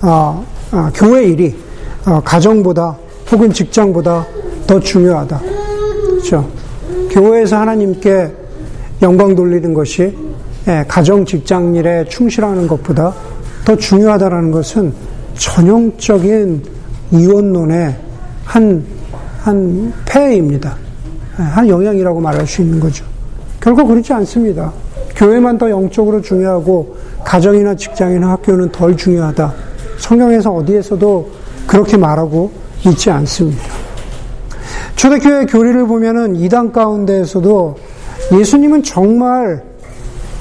어, 0.02 0.44
아, 0.70 0.90
교회 0.94 1.24
일이 1.24 1.54
어, 2.06 2.20
가정보다 2.20 2.96
혹은 3.30 3.52
직장보다 3.52 4.26
더 4.66 4.80
중요하다. 4.80 5.40
그렇죠? 5.40 6.48
교회에서 7.10 7.56
하나님께 7.56 8.32
영광 9.02 9.34
돌리는 9.34 9.72
것이 9.72 10.14
예, 10.66 10.84
가정 10.86 11.24
직장 11.24 11.74
일에 11.74 12.04
충실하는 12.04 12.66
것보다 12.66 13.14
더 13.64 13.76
중요하다라는 13.76 14.50
것은 14.50 14.92
전형적인 15.34 16.62
이원론의 17.12 17.96
한, 18.44 18.84
한 19.40 19.92
폐해입니다. 20.04 20.76
예, 21.38 21.42
한 21.42 21.68
영향이라고 21.68 22.20
말할 22.20 22.46
수 22.46 22.60
있는 22.60 22.78
거죠. 22.78 23.04
결코 23.60 23.86
그렇지 23.86 24.12
않습니다. 24.12 24.72
교회만 25.16 25.56
더 25.56 25.70
영적으로 25.70 26.20
중요하고 26.20 26.96
가정이나 27.24 27.74
직장이나 27.74 28.30
학교는 28.32 28.70
덜 28.70 28.96
중요하다. 28.96 29.67
성경에서 29.98 30.52
어디에서도 30.52 31.30
그렇게 31.66 31.96
말하고 31.96 32.50
있지 32.86 33.10
않습니다. 33.10 33.62
초대교회 34.96 35.46
교리를 35.46 35.86
보면은 35.86 36.36
이단 36.36 36.72
가운데에서도 36.72 37.76
예수님은 38.32 38.82
정말 38.82 39.62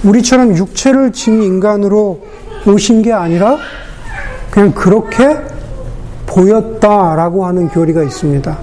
우리처럼 0.04 0.56
육체를 0.56 1.12
진 1.12 1.43
인간으로 1.43 2.22
오신 2.65 3.02
게 3.02 3.13
아니라 3.13 3.58
그냥 4.50 4.72
그렇게 4.72 5.38
보였다라고 6.26 7.46
하는 7.46 7.70
교리가 7.70 8.04
있습니다. 8.04 8.58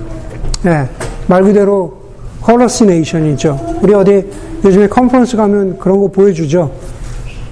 네, 0.62 0.88
말 1.26 1.42
그대로 1.42 2.04
헐러시네이션이죠. 2.46 3.78
우리 3.82 3.94
어디 3.94 4.24
요즘에 4.64 4.88
컨퍼런스 4.88 5.36
가면 5.36 5.78
그런 5.78 6.00
거 6.00 6.08
보여주죠. 6.08 6.70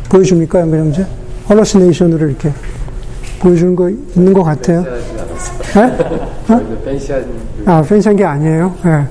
보여줍니까, 0.09 0.61
양배형제? 0.61 1.07
헐러시네이션으로 1.49 2.29
이렇게 2.29 2.53
보여주는 3.43 3.75
거 3.75 3.91
있는 3.91 4.33
것 4.33 4.45
같아요. 4.45 4.85
네? 5.75 5.83
어? 6.49 6.61
아, 7.67 7.83
팬시한 7.83 8.17
게 8.17 8.25
아니에요. 8.25 8.75
네. 8.85 9.05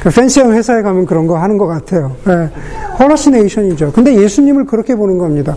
그 0.00 0.10
팬시한 0.10 0.52
회사에 0.52 0.82
가면 0.82 1.06
그런 1.06 1.26
거 1.26 1.36
하는 1.38 1.58
것 1.58 1.66
같아요. 1.66 2.16
네. 2.24 2.48
헐러시네이션이죠. 2.98 3.92
근데 3.92 4.14
예수님을 4.14 4.64
그렇게 4.64 4.94
보는 4.94 5.18
겁니다. 5.18 5.56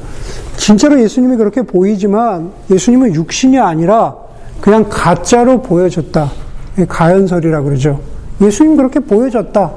진짜로 0.57 0.99
예수님이 1.01 1.37
그렇게 1.37 1.61
보이지만 1.61 2.51
예수님은 2.69 3.15
육신이 3.15 3.59
아니라 3.59 4.15
그냥 4.59 4.85
가짜로 4.89 5.61
보여졌다. 5.61 6.31
가연설이라 6.87 7.61
그러죠. 7.61 7.99
예수님 8.41 8.75
그렇게 8.75 8.99
보여졌다. 8.99 9.71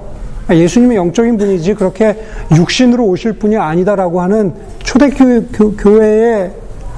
아, 0.49 0.55
예수님은 0.55 0.97
영적인 0.97 1.37
분이지 1.37 1.75
그렇게 1.75 2.21
육신으로 2.57 3.05
오실 3.05 3.35
분이 3.35 3.57
아니다라고 3.57 4.21
하는 4.21 4.55
초대교회 4.81 5.43
교회에 5.79 6.51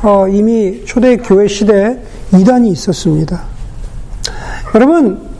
어, 0.02 0.26
이미 0.26 0.84
초대 0.84 1.16
교회 1.16 1.46
시대에 1.46 1.96
이단이 2.34 2.70
있었습니다. 2.70 3.40
여러분 4.74 5.30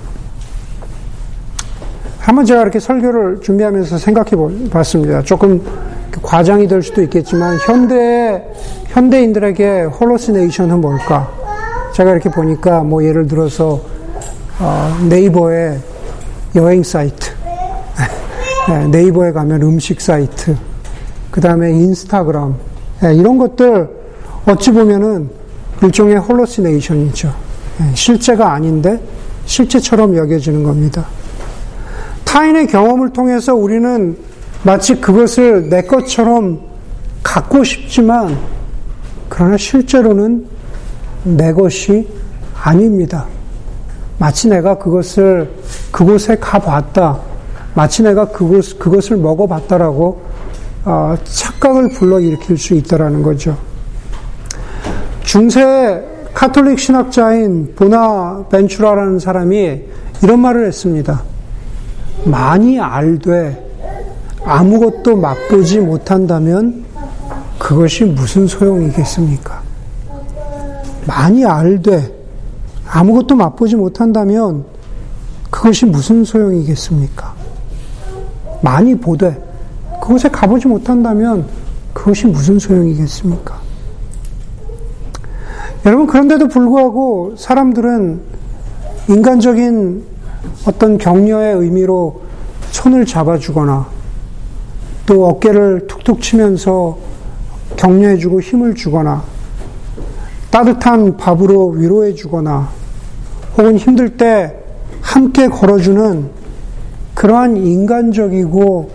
한번 2.21 2.45
제가 2.45 2.63
이렇게 2.63 2.79
설교를 2.79 3.41
준비하면서 3.41 3.99
생각해 3.99 4.31
봤습니다. 4.71 5.23
조금 5.23 5.61
과장이 6.23 6.69
될 6.69 6.81
수도 6.81 7.03
있겠지만 7.03 7.59
현대 7.67 8.47
현대인들에게 8.87 9.83
홀로시네이션은 9.83 10.81
뭘까? 10.81 11.29
제가 11.95 12.13
이렇게 12.13 12.31
보니까 12.31 12.85
뭐 12.85 13.05
예를 13.05 13.27
들어서 13.27 13.81
어, 14.61 14.97
네이버에 15.09 15.77
여행 16.55 16.85
사이트, 16.85 17.33
네, 18.69 18.87
네이버에 18.87 19.33
가면 19.33 19.63
음식 19.63 20.01
사이트, 20.01 20.55
그 21.33 21.41
다음에 21.41 21.71
인스타그램 21.73 22.55
네, 23.01 23.15
이런 23.15 23.39
것들 23.39 24.02
어찌 24.47 24.73
보면은 24.73 25.31
일종의 25.83 26.17
홀로시네이션이죠. 26.17 27.35
네, 27.79 27.91
실제가 27.95 28.53
아닌데 28.53 29.01
실제처럼 29.47 30.17
여겨지는 30.17 30.63
겁니다. 30.63 31.07
타인의 32.25 32.67
경험을 32.69 33.13
통해서 33.13 33.55
우리는 33.55 34.17
마치 34.63 35.01
그것을 35.01 35.69
내 35.69 35.83
것처럼 35.83 36.61
갖고 37.23 37.65
싶지만 37.65 38.39
그러나 39.29 39.57
실제로는 39.57 40.47
내 41.25 41.53
것이 41.53 42.09
아닙니다. 42.55 43.27
마치 44.19 44.49
내가 44.49 44.79
그것을 44.79 45.51
그곳에 45.91 46.37
가봤다. 46.37 47.19
마치 47.75 48.03
내가 48.03 48.27
그것, 48.27 48.79
그것을 48.79 49.17
먹어봤다라고 49.17 50.23
어, 50.85 51.17
착각을 51.25 51.91
불러일으킬 51.91 52.59
수 52.59 52.75
있다라는 52.75 53.23
거죠. 53.23 53.57
중세 55.33 56.07
카톨릭 56.35 56.79
신학자인 56.79 57.73
보나 57.75 58.45
벤추라라는 58.51 59.19
사람이 59.19 59.81
이런 60.23 60.41
말을 60.41 60.67
했습니다. 60.67 61.23
많이 62.27 62.79
알되 62.79 63.57
아무것도 64.45 65.17
맛보지 65.17 65.81
못한다면 65.81 66.85
그것이 67.59 68.05
무슨 68.05 68.47
소용이겠습니까? 68.47 69.63
많이 71.07 71.47
알되 71.47 72.15
아무것도 72.87 73.35
맛보지 73.35 73.77
못한다면 73.77 74.67
그것이 75.51 75.87
무슨 75.87 76.25
소용이겠습니까? 76.25 77.35
많이 78.61 78.95
보되 78.95 79.43
그곳에 79.99 80.29
가보지 80.29 80.69
못한다면 80.69 81.47
그것이 81.95 82.27
무슨 82.27 82.59
소용이겠습니까? 82.59 83.62
여러분, 85.85 86.07
그런데도 86.07 86.47
불구하고 86.47 87.35
사람들은 87.37 88.21
인간적인 89.09 90.05
어떤 90.65 90.97
격려의 90.97 91.57
의미로 91.57 92.23
손을 92.71 93.05
잡아주거나 93.05 93.87
또 95.07 95.27
어깨를 95.27 95.89
툭툭 95.89 96.23
치면서 96.23 96.97
격려해주고 97.77 98.41
힘을 98.41 98.77
주거나 98.77 99.25
따뜻한 100.51 101.17
밥으로 101.17 101.71
위로해주거나 101.71 102.69
혹은 103.59 103.77
힘들 103.77 104.17
때 104.17 104.55
함께 105.01 105.49
걸어주는 105.49 106.31
그러한 107.15 107.57
인간적이고 107.57 108.91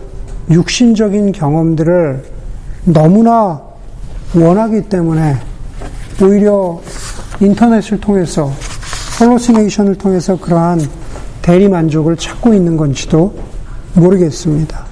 육신적인 0.51 1.33
경험들을 1.33 2.23
너무나 2.85 3.61
원하기 4.33 4.83
때문에 4.83 5.35
오히려 6.21 6.81
인터넷을 7.39 7.99
통해서 7.99 8.51
hallucination을 9.19 9.95
통해서 9.95 10.37
그러한 10.37 10.81
대리 11.41 11.69
만족을 11.69 12.17
찾고 12.17 12.53
있는 12.53 12.75
건지도 12.77 13.33
모르겠습니다. 13.93 14.85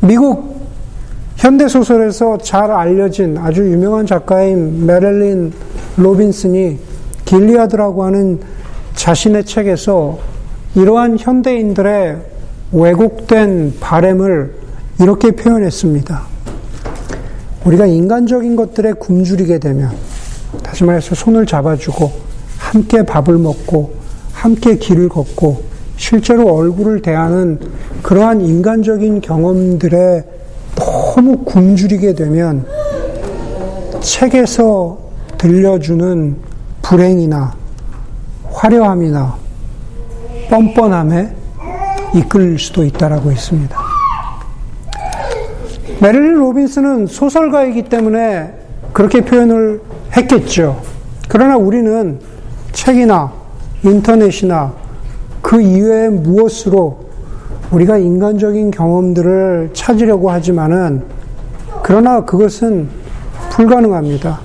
미국 0.00 0.68
현대 1.36 1.68
소설에서 1.68 2.38
잘 2.38 2.70
알려진 2.70 3.38
아주 3.38 3.62
유명한 3.70 4.06
작가인 4.06 4.86
메릴린 4.86 5.52
로빈슨이 5.96 6.78
길리아드라고 7.24 8.04
하는 8.04 8.40
자신의 8.94 9.44
책에서 9.44 10.18
이러한 10.74 11.18
현대인들의 11.18 12.18
왜곡된 12.72 13.76
바램을 13.80 14.54
이렇게 15.00 15.32
표현했습니다. 15.32 16.29
우리가 17.64 17.86
인간적인 17.86 18.56
것들에 18.56 18.92
굶주리게 18.94 19.58
되면, 19.58 19.90
다시 20.62 20.84
말해서 20.84 21.14
손을 21.14 21.46
잡아주고, 21.46 22.10
함께 22.58 23.02
밥을 23.02 23.38
먹고, 23.38 23.92
함께 24.32 24.76
길을 24.76 25.08
걷고, 25.08 25.62
실제로 25.96 26.54
얼굴을 26.54 27.02
대하는 27.02 27.58
그러한 28.02 28.40
인간적인 28.40 29.20
경험들에 29.20 30.24
너무 30.74 31.38
굶주리게 31.44 32.14
되면, 32.14 32.64
책에서 34.00 34.98
들려주는 35.36 36.36
불행이나 36.82 37.54
화려함이나 38.50 39.36
뻔뻔함에 40.48 41.34
이끌릴 42.14 42.58
수도 42.58 42.84
있다라고 42.84 43.30
했습니다. 43.30 43.89
메릴린 46.00 46.34
로빈스는 46.34 47.06
소설가이기 47.06 47.82
때문에 47.84 48.54
그렇게 48.92 49.20
표현을 49.22 49.82
했겠죠. 50.16 50.80
그러나 51.28 51.58
우리는 51.58 52.18
책이나 52.72 53.30
인터넷이나 53.84 54.72
그 55.42 55.60
이외의 55.60 56.10
무엇으로 56.10 57.00
우리가 57.70 57.98
인간적인 57.98 58.70
경험들을 58.70 59.70
찾으려고 59.74 60.30
하지만은 60.30 61.02
그러나 61.82 62.24
그것은 62.24 62.88
불가능합니다. 63.50 64.40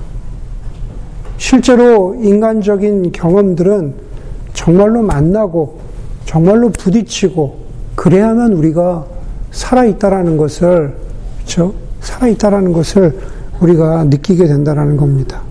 실제로 1.38 2.14
인간적인 2.20 3.12
경험들은 3.12 3.94
정말로 4.52 5.00
만나고 5.02 5.78
정말로 6.26 6.68
부딪히고 6.68 7.66
그래야만 7.94 8.52
우리가 8.52 9.06
살아있다라는 9.52 10.36
것을 10.36 11.05
그렇죠? 11.46 11.72
살아있다라는 12.00 12.72
것을 12.72 13.16
우리가 13.60 14.04
느끼게 14.04 14.46
된다라는 14.46 14.96
겁니다. 14.96 15.42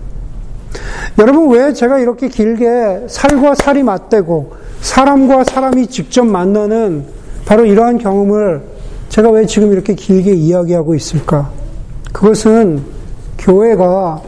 여러분 1.18 1.48
왜 1.50 1.72
제가 1.72 1.98
이렇게 1.98 2.28
길게 2.28 3.06
살과 3.08 3.54
살이 3.54 3.82
맞대고 3.82 4.52
사람과 4.82 5.44
사람이 5.44 5.86
직접 5.86 6.24
만나는 6.24 7.06
바로 7.46 7.64
이러한 7.64 7.98
경험을 7.98 8.62
제가 9.08 9.30
왜 9.30 9.46
지금 9.46 9.72
이렇게 9.72 9.94
길게 9.94 10.34
이야기하고 10.34 10.94
있을까? 10.94 11.50
그것은 12.12 12.82
교회가 13.38 14.20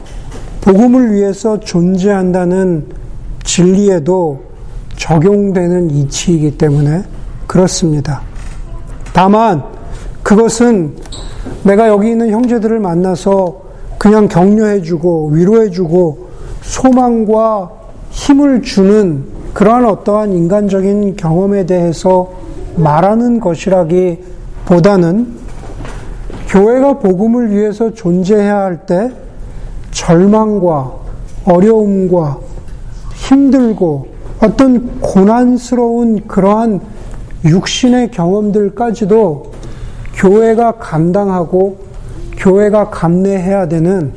복음을 0.62 1.12
위해서 1.12 1.60
존재한다는 1.60 2.86
진리에도 3.44 4.42
적용되는 4.96 5.90
이치이기 5.90 6.56
때문에 6.56 7.02
그렇습니다. 7.46 8.22
다만 9.12 9.62
그것은 10.22 10.94
내가 11.64 11.88
여기 11.88 12.10
있는 12.10 12.30
형제들을 12.30 12.78
만나서 12.78 13.62
그냥 13.98 14.28
격려해주고 14.28 15.30
위로해주고 15.32 16.28
소망과 16.62 17.70
힘을 18.10 18.62
주는 18.62 19.24
그러한 19.54 19.84
어떠한 19.86 20.32
인간적인 20.32 21.16
경험에 21.16 21.66
대해서 21.66 22.30
말하는 22.76 23.40
것이라기 23.40 24.18
보다는 24.66 25.38
교회가 26.48 26.98
복음을 26.98 27.50
위해서 27.50 27.92
존재해야 27.92 28.58
할 28.60 28.86
때 28.86 29.10
절망과 29.90 30.92
어려움과 31.44 32.38
힘들고 33.14 34.06
어떤 34.40 35.00
고난스러운 35.00 36.26
그러한 36.28 36.80
육신의 37.44 38.10
경험들까지도 38.12 39.50
교회가 40.18 40.72
감당하고 40.72 41.78
교회가 42.36 42.90
감내해야 42.90 43.68
되는 43.68 44.12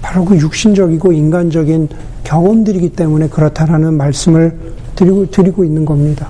바로 0.00 0.24
그 0.24 0.36
육신적이고 0.36 1.12
인간적인 1.12 1.88
경험들이기 2.24 2.90
때문에 2.90 3.28
그렇다라는 3.28 3.94
말씀을 3.94 4.58
드리고, 4.96 5.30
드리고 5.30 5.64
있는 5.64 5.84
겁니다. 5.84 6.28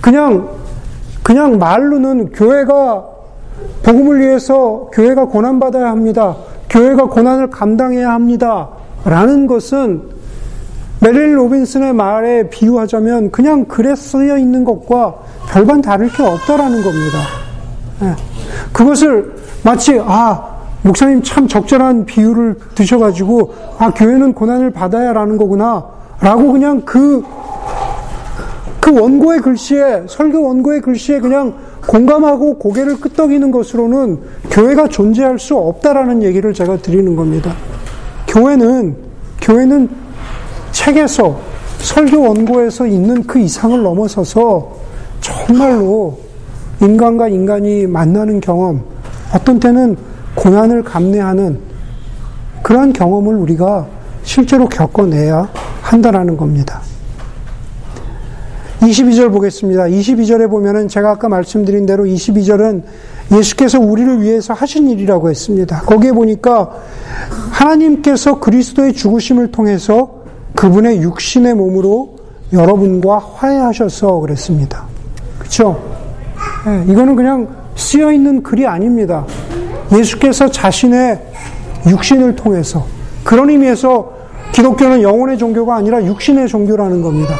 그냥, 0.00 0.48
그냥 1.22 1.58
말로는 1.58 2.32
교회가 2.32 3.04
복음을 3.82 4.20
위해서 4.20 4.88
교회가 4.92 5.26
고난받아야 5.26 5.88
합니다. 5.90 6.36
교회가 6.70 7.06
고난을 7.06 7.50
감당해야 7.50 8.12
합니다. 8.12 8.68
라는 9.04 9.46
것은 9.46 10.02
메릴 11.00 11.36
로빈슨의 11.36 11.92
말에 11.92 12.48
비유하자면 12.50 13.30
그냥 13.30 13.64
글에 13.66 13.94
쓰여 13.94 14.38
있는 14.38 14.64
것과 14.64 15.16
별반 15.48 15.80
다를 15.80 16.08
게 16.08 16.22
없다라는 16.22 16.82
겁니다. 16.82 17.47
네. 18.00 18.14
그것을 18.72 19.34
마치 19.64 19.98
아 20.00 20.58
목사님 20.82 21.22
참 21.22 21.48
적절한 21.48 22.06
비유를 22.06 22.56
드셔가지고 22.74 23.54
아 23.78 23.90
교회는 23.90 24.32
고난을 24.32 24.70
받아야라는 24.70 25.36
거구나라고 25.36 26.52
그냥 26.52 26.80
그그 26.82 27.24
그 28.80 29.00
원고의 29.00 29.40
글씨에 29.40 30.04
설교 30.08 30.42
원고의 30.42 30.80
글씨에 30.80 31.20
그냥 31.20 31.54
공감하고 31.86 32.58
고개를 32.58 33.00
끄덕이는 33.00 33.50
것으로는 33.50 34.18
교회가 34.50 34.88
존재할 34.88 35.38
수 35.38 35.56
없다라는 35.56 36.22
얘기를 36.22 36.54
제가 36.54 36.76
드리는 36.78 37.16
겁니다. 37.16 37.54
교회는 38.28 38.96
교회는 39.40 39.88
책에서 40.70 41.38
설교 41.78 42.20
원고에서 42.20 42.86
있는 42.86 43.26
그 43.26 43.38
이상을 43.38 43.82
넘어서서 43.82 44.76
정말로 45.20 46.27
인간과 46.80 47.28
인간이 47.28 47.86
만나는 47.86 48.40
경험, 48.40 48.82
어떤 49.34 49.58
때는 49.58 49.96
고난을 50.34 50.84
감내하는 50.84 51.58
그러한 52.62 52.92
경험을 52.92 53.34
우리가 53.34 53.86
실제로 54.22 54.68
겪어내야 54.68 55.48
한다라는 55.82 56.36
겁니다. 56.36 56.80
22절 58.80 59.32
보겠습니다. 59.32 59.84
22절에 59.84 60.48
보면은 60.48 60.86
제가 60.86 61.10
아까 61.10 61.28
말씀드린 61.28 61.84
대로 61.86 62.04
22절은 62.04 62.82
예수께서 63.32 63.80
우리를 63.80 64.22
위해서 64.22 64.54
하신 64.54 64.88
일이라고 64.88 65.30
했습니다. 65.30 65.80
거기에 65.80 66.12
보니까 66.12 66.70
하나님께서 67.50 68.38
그리스도의 68.38 68.92
죽으심을 68.92 69.50
통해서 69.50 70.22
그분의 70.54 71.02
육신의 71.02 71.54
몸으로 71.54 72.16
여러분과 72.52 73.18
화해하셔서 73.18 74.20
그랬습니다. 74.20 74.84
그렇죠? 75.38 75.97
네, 76.68 76.84
이거는 76.86 77.16
그냥 77.16 77.48
쓰여 77.76 78.12
있는 78.12 78.42
글이 78.42 78.66
아닙니다. 78.66 79.24
예수께서 79.96 80.50
자신의 80.50 81.18
육신을 81.88 82.36
통해서 82.36 82.84
그런 83.24 83.48
의미에서 83.48 84.12
기독교는 84.52 85.00
영혼의 85.00 85.38
종교가 85.38 85.76
아니라 85.76 86.04
육신의 86.04 86.48
종교라는 86.48 87.00
겁니다. 87.00 87.34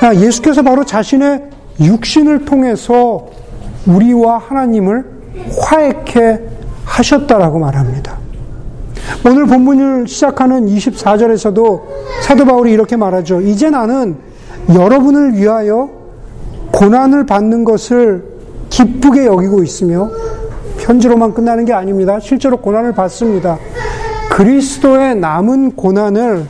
아, 0.00 0.12
예수께서 0.12 0.62
바로 0.62 0.84
자신의 0.84 1.44
육신을 1.80 2.44
통해서 2.44 3.28
우리와 3.86 4.38
하나님을 4.38 5.04
화해케 5.60 6.40
하셨다라고 6.84 7.60
말합니다. 7.60 8.18
오늘 9.24 9.46
본문을 9.46 10.08
시작하는 10.08 10.66
24절에서도 10.66 11.82
사도 12.22 12.44
바울이 12.44 12.72
이렇게 12.72 12.96
말하죠. 12.96 13.40
이제 13.40 13.70
나는 13.70 14.16
여러분을 14.68 15.34
위하여 15.34 15.90
고난을 16.72 17.26
받는 17.26 17.64
것을 17.64 18.31
기쁘게 18.72 19.26
여기고 19.26 19.62
있으며 19.62 20.10
편지로만 20.78 21.34
끝나는 21.34 21.64
게 21.66 21.74
아닙니다. 21.74 22.18
실제로 22.20 22.56
고난을 22.56 22.94
받습니다. 22.94 23.58
그리스도의 24.30 25.14
남은 25.16 25.76
고난을 25.76 26.46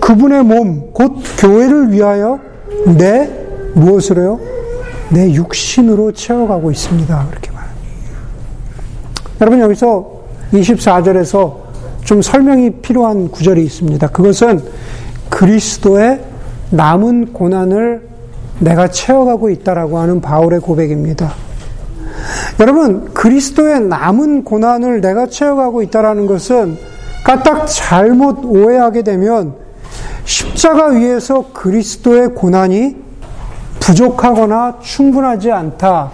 그분의 0.00 0.44
몸, 0.44 0.92
곧 0.92 1.16
교회를 1.38 1.92
위하여 1.92 2.38
내 2.96 3.28
무엇으로요? 3.74 4.38
내 5.10 5.32
육신으로 5.32 6.12
채워가고 6.12 6.70
있습니다. 6.70 7.26
그렇게 7.30 7.50
말합니다. 7.50 7.82
여러분 9.40 9.60
여기서 9.60 10.22
24절에서 10.52 11.56
좀 12.04 12.20
설명이 12.20 12.70
필요한 12.82 13.30
구절이 13.30 13.62
있습니다. 13.64 14.08
그것은 14.08 14.62
그리스도의 15.30 16.22
남은 16.70 17.32
고난을 17.32 18.08
내가 18.60 18.88
채워가고 18.88 19.50
있다라고 19.50 19.98
하는 19.98 20.20
바울의 20.20 20.60
고백입니다. 20.60 21.32
여러분, 22.60 23.12
그리스도의 23.14 23.82
남은 23.82 24.44
고난을 24.44 25.00
내가 25.00 25.26
채워가고 25.26 25.82
있다라는 25.82 26.26
것은 26.26 26.76
까딱 27.24 27.66
잘못 27.68 28.44
오해하게 28.44 29.02
되면 29.02 29.54
십자가 30.24 30.88
위에서 30.88 31.52
그리스도의 31.52 32.34
고난이 32.34 32.96
부족하거나 33.80 34.78
충분하지 34.82 35.52
않다. 35.52 36.10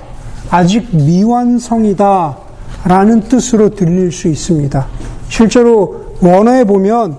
아직 0.51 0.95
미완성이다. 0.95 2.37
라는 2.85 3.23
뜻으로 3.23 3.71
들릴 3.71 4.13
수 4.13 4.29
있습니다. 4.29 4.87
실제로 5.29 6.05
원어에 6.21 6.65
보면 6.65 7.19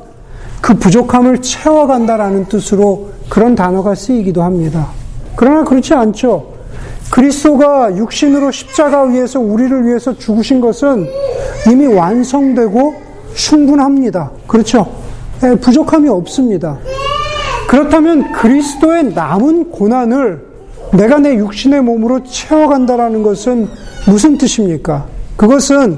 그 0.61 0.75
부족함을 0.75 1.41
채워간다라는 1.41 2.45
뜻으로 2.45 3.09
그런 3.29 3.55
단어가 3.55 3.95
쓰이기도 3.95 4.43
합니다. 4.43 4.87
그러나 5.35 5.63
그렇지 5.63 5.93
않죠. 5.93 6.53
그리스도가 7.11 7.95
육신으로 7.95 8.51
십자가 8.51 9.03
위에서 9.03 9.39
우리를 9.39 9.85
위해서 9.85 10.17
죽으신 10.17 10.59
것은 10.59 11.07
이미 11.69 11.87
완성되고 11.87 12.95
충분합니다. 13.35 14.31
그렇죠? 14.47 14.91
네, 15.41 15.55
부족함이 15.55 16.09
없습니다. 16.09 16.77
그렇다면 17.67 18.31
그리스도의 18.31 19.13
남은 19.13 19.71
고난을 19.71 20.45
내가 20.93 21.17
내 21.19 21.35
육신의 21.35 21.81
몸으로 21.81 22.23
채워간다라는 22.23 23.23
것은 23.23 23.67
무슨 24.07 24.37
뜻입니까? 24.37 25.05
그것은 25.35 25.97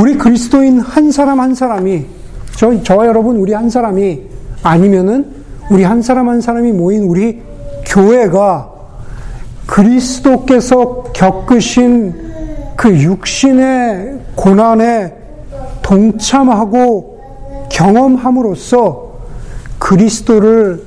우리 0.00 0.16
그리스도인 0.16 0.80
한 0.80 1.10
사람 1.10 1.40
한 1.40 1.54
사람이 1.54 2.04
저, 2.56 2.82
저와 2.82 3.06
여러분 3.06 3.36
우리 3.36 3.52
한 3.52 3.68
사람이 3.68 4.20
아니면은 4.62 5.26
우리 5.70 5.82
한 5.82 6.02
사람 6.02 6.28
한 6.28 6.40
사람이 6.40 6.72
모인 6.72 7.04
우리 7.04 7.42
교회가 7.90 8.70
그리스도께서 9.66 11.04
겪으신 11.12 12.14
그 12.76 12.96
육신의 12.96 14.20
고난에 14.34 15.12
동참하고 15.82 17.20
경험함으로써 17.70 19.10
그리스도를 19.78 20.82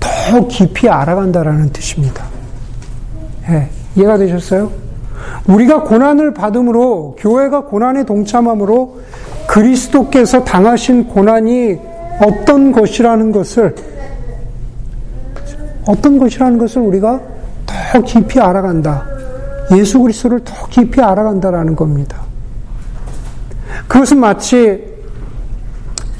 더 0.00 0.46
깊이 0.48 0.88
알아간다라는 0.88 1.70
뜻입니다. 1.72 2.24
예, 3.48 3.68
이해가 3.96 4.18
되셨어요? 4.18 4.70
우리가 5.46 5.82
고난을 5.82 6.34
받음으로 6.34 7.16
교회가 7.18 7.64
고난에 7.64 8.04
동참함으로 8.04 9.00
그리스도께서 9.46 10.44
당하신 10.44 11.08
고난이 11.08 11.78
어떤 12.20 12.72
것이라는 12.72 13.32
것을 13.32 13.74
어떤 15.86 16.18
것이라는 16.18 16.58
것을 16.58 16.82
우리가 16.82 17.20
더 17.64 18.02
깊이 18.02 18.40
알아간다. 18.40 19.04
예수 19.76 20.00
그리스도를 20.00 20.40
더 20.44 20.66
깊이 20.68 21.00
알아간다라는 21.00 21.74
겁니다. 21.74 22.22
그것은 23.88 24.18
마치 24.18 24.84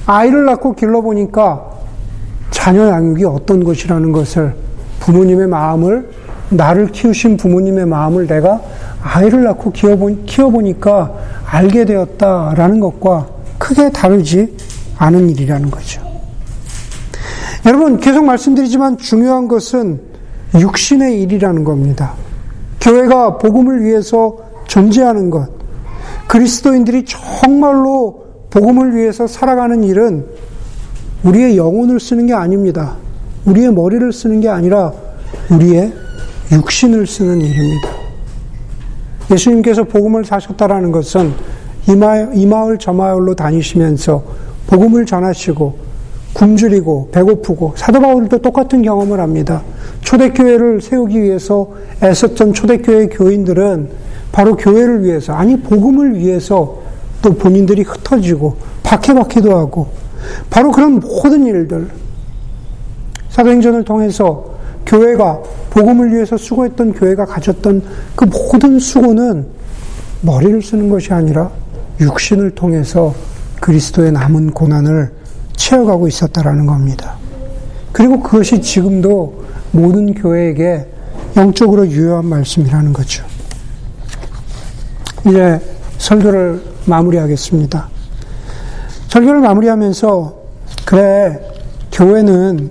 아이를 0.06 0.44
낳고 0.44 0.74
길러보니까 0.74 1.76
자녀 2.50 2.88
양육이 2.88 3.24
어떤 3.24 3.62
것이라는 3.62 4.12
것을 4.12 4.54
부모님의 5.00 5.48
마음을 5.48 6.10
나를 6.48 6.88
키우신 6.88 7.36
부모님의 7.36 7.86
마음을 7.86 8.26
내가 8.26 8.60
아이를 9.02 9.44
낳고 9.44 9.72
키워보니까 9.72 11.12
알게 11.44 11.84
되었다라는 11.84 12.80
것과 12.80 13.26
크게 13.58 13.90
다르지 13.90 14.56
않은 14.98 15.30
일이라는 15.30 15.70
거죠. 15.70 16.05
여러분, 17.66 17.98
계속 17.98 18.24
말씀드리지만 18.24 18.96
중요한 18.96 19.48
것은 19.48 20.00
육신의 20.54 21.20
일이라는 21.22 21.64
겁니다. 21.64 22.14
교회가 22.80 23.38
복음을 23.38 23.82
위해서 23.82 24.38
존재하는 24.68 25.30
것, 25.30 25.48
그리스도인들이 26.28 27.04
정말로 27.04 28.24
복음을 28.50 28.94
위해서 28.94 29.26
살아가는 29.26 29.82
일은 29.82 30.26
우리의 31.24 31.56
영혼을 31.56 31.98
쓰는 31.98 32.26
게 32.26 32.34
아닙니다. 32.34 32.94
우리의 33.46 33.72
머리를 33.72 34.12
쓰는 34.12 34.40
게 34.40 34.48
아니라 34.48 34.92
우리의 35.50 35.92
육신을 36.52 37.06
쓰는 37.06 37.40
일입니다. 37.40 37.88
예수님께서 39.30 39.82
복음을 39.82 40.24
사셨다라는 40.24 40.92
것은 40.92 41.32
이 41.88 42.46
마을, 42.46 42.78
저 42.78 42.92
마을로 42.92 43.34
다니시면서 43.34 44.22
복음을 44.68 45.04
전하시고 45.04 45.85
굶주리고 46.36 47.08
배고프고 47.12 47.72
사도 47.76 47.98
바울도 47.98 48.38
똑같은 48.38 48.82
경험을 48.82 49.20
합니다. 49.20 49.62
초대교회를 50.02 50.82
세우기 50.82 51.22
위해서 51.22 51.72
애썼던 52.02 52.52
초대교회 52.52 53.06
교인들은 53.06 53.88
바로 54.32 54.54
교회를 54.54 55.02
위해서 55.02 55.32
아니 55.32 55.58
복음을 55.58 56.14
위해서 56.18 56.78
또 57.22 57.32
본인들이 57.32 57.82
흩어지고 57.82 58.56
박해받기도 58.82 59.56
하고 59.56 59.88
바로 60.50 60.70
그런 60.70 61.00
모든 61.00 61.46
일들 61.46 61.88
사도행전을 63.30 63.84
통해서 63.84 64.56
교회가 64.84 65.42
복음을 65.70 66.12
위해서 66.12 66.36
수고했던 66.36 66.92
교회가 66.92 67.24
가졌던 67.24 67.82
그 68.14 68.26
모든 68.26 68.78
수고는 68.78 69.46
머리를 70.20 70.60
쓰는 70.60 70.90
것이 70.90 71.14
아니라 71.14 71.50
육신을 71.98 72.50
통해서 72.50 73.14
그리스도의 73.60 74.12
남은 74.12 74.50
고난을 74.50 75.10
채워가고 75.56 76.08
있었다라는 76.08 76.66
겁니다. 76.66 77.16
그리고 77.92 78.20
그것이 78.20 78.60
지금도 78.60 79.44
모든 79.72 80.14
교회에게 80.14 80.86
영적으로 81.36 81.86
유효한 81.88 82.26
말씀이라는 82.26 82.92
거죠. 82.92 83.24
이제 85.26 85.60
설교를 85.98 86.62
마무리하겠습니다. 86.86 87.88
설교를 89.08 89.40
마무리하면서 89.40 90.36
그래 90.84 91.40
교회는 91.90 92.70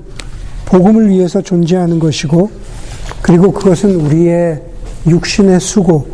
복음을 0.65 1.09
위해서 1.09 1.41
존재하는 1.41 1.99
것이고 1.99 2.49
그리고 3.21 3.51
그것은 3.51 3.95
우리의 3.95 4.61
육신의 5.07 5.59
수고, 5.59 6.07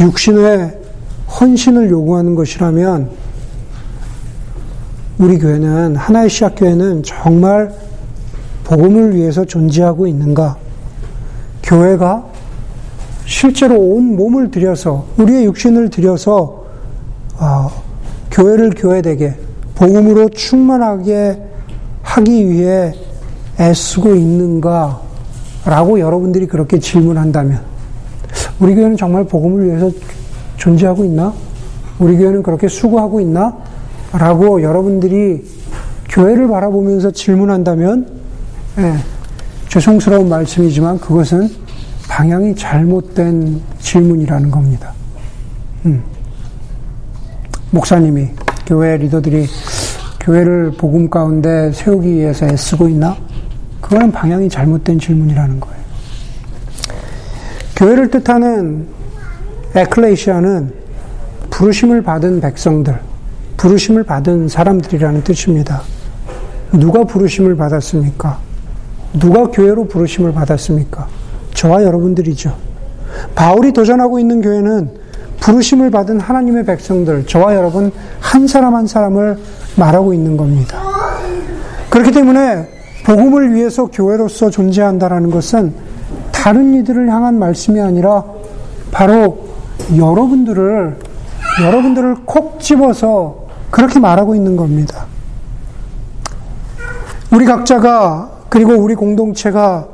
육신의 0.00 0.78
헌신을 1.40 1.90
요구하는 1.90 2.34
것이라면 2.34 3.10
우리 5.20 5.38
교회는 5.38 5.96
하나의 5.96 6.30
시학교회는 6.30 7.02
정말 7.02 7.70
복음을 8.64 9.14
위해서 9.14 9.44
존재하고 9.44 10.06
있는가? 10.06 10.56
교회가 11.62 12.24
실제로 13.26 13.78
온 13.78 14.16
몸을 14.16 14.50
들여서 14.50 15.04
우리의 15.18 15.44
육신을 15.44 15.90
들여서 15.90 16.64
어, 17.38 17.70
교회를 18.30 18.70
교회되게 18.70 19.34
복음으로 19.74 20.30
충만하게 20.30 21.42
하기 22.00 22.48
위해 22.48 22.94
애쓰고 23.60 24.14
있는가? 24.14 25.02
라고 25.66 26.00
여러분들이 26.00 26.46
그렇게 26.46 26.78
질문한다면 26.78 27.60
우리 28.58 28.74
교회는 28.74 28.96
정말 28.96 29.24
복음을 29.24 29.66
위해서 29.66 29.90
존재하고 30.56 31.04
있나? 31.04 31.34
우리 31.98 32.16
교회는 32.16 32.42
그렇게 32.42 32.68
수고하고 32.68 33.20
있나? 33.20 33.68
라고 34.12 34.62
여러분들이 34.62 35.44
교회를 36.08 36.48
바라보면서 36.48 37.12
질문한다면, 37.12 38.06
예, 38.78 38.94
죄송스러운 39.68 40.28
말씀이지만 40.28 40.98
그것은 40.98 41.48
방향이 42.08 42.56
잘못된 42.56 43.60
질문이라는 43.78 44.50
겁니다. 44.50 44.92
음. 45.86 46.02
목사님이, 47.70 48.28
교회 48.66 48.96
리더들이 48.96 49.46
교회를 50.20 50.72
복음 50.72 51.08
가운데 51.08 51.70
세우기 51.72 52.08
위해서 52.08 52.46
애쓰고 52.46 52.88
있나? 52.88 53.16
그거는 53.80 54.10
방향이 54.10 54.48
잘못된 54.48 54.98
질문이라는 54.98 55.60
거예요. 55.60 55.80
교회를 57.76 58.10
뜻하는 58.10 58.86
에클레시아는 59.74 60.72
부르심을 61.50 62.02
받은 62.02 62.40
백성들, 62.40 62.98
부르심을 63.60 64.04
받은 64.04 64.48
사람들이라는 64.48 65.22
뜻입니다. 65.22 65.82
누가 66.72 67.04
부르심을 67.04 67.56
받았습니까? 67.56 68.38
누가 69.12 69.48
교회로 69.48 69.86
부르심을 69.86 70.32
받았습니까? 70.32 71.06
저와 71.52 71.82
여러분들이죠. 71.84 72.56
바울이 73.34 73.74
도전하고 73.74 74.18
있는 74.18 74.40
교회는 74.40 74.92
부르심을 75.40 75.90
받은 75.90 76.20
하나님의 76.20 76.64
백성들, 76.64 77.26
저와 77.26 77.54
여러분 77.54 77.92
한 78.18 78.46
사람 78.46 78.74
한 78.74 78.86
사람을 78.86 79.36
말하고 79.76 80.14
있는 80.14 80.38
겁니다. 80.38 80.78
그렇기 81.90 82.12
때문에 82.12 82.66
복음을 83.04 83.54
위해서 83.54 83.88
교회로서 83.88 84.48
존재한다라는 84.48 85.30
것은 85.30 85.74
다른 86.32 86.72
이들을 86.76 87.10
향한 87.10 87.38
말씀이 87.38 87.78
아니라 87.78 88.24
바로 88.90 89.48
여러분들을 89.94 90.96
여러분들을 91.62 92.16
콕 92.24 92.58
집어서 92.58 93.39
그렇게 93.70 93.98
말하고 93.98 94.34
있는 94.34 94.56
겁니다. 94.56 95.06
우리 97.32 97.44
각자가 97.44 98.30
그리고 98.48 98.74
우리 98.74 98.94
공동체가 98.94 99.86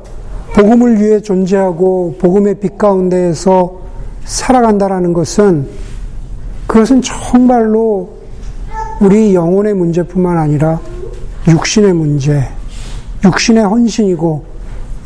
복음을 0.55 0.99
위해 0.99 1.21
존재하고 1.21 2.15
복음의 2.19 2.59
빛 2.59 2.77
가운데에서 2.77 3.79
살아간다라는 4.25 5.13
것은 5.13 5.69
그것은 6.65 7.01
정말로 7.01 8.17
우리 8.99 9.35
영혼의 9.35 9.75
문제뿐만 9.75 10.37
아니라 10.37 10.79
육신의 11.47 11.93
문제, 11.93 12.49
육신의 13.23 13.63
헌신이고 13.63 14.45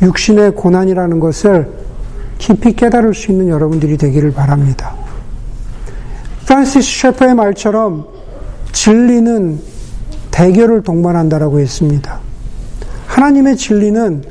육신의 0.00 0.54
고난이라는 0.56 1.20
것을 1.20 1.70
깊이 2.38 2.72
깨달을 2.72 3.14
수 3.14 3.30
있는 3.30 3.48
여러분들이 3.48 3.96
되기를 3.96 4.32
바랍니다. 4.32 4.94
프란시스 6.46 7.00
셰퍼의 7.00 7.34
말처럼 7.34 8.06
진리는 8.72 9.60
대결을 10.30 10.82
동반한다라고 10.82 11.60
했습니다. 11.60 12.20
하나님의 13.06 13.56
진리는 13.56 14.24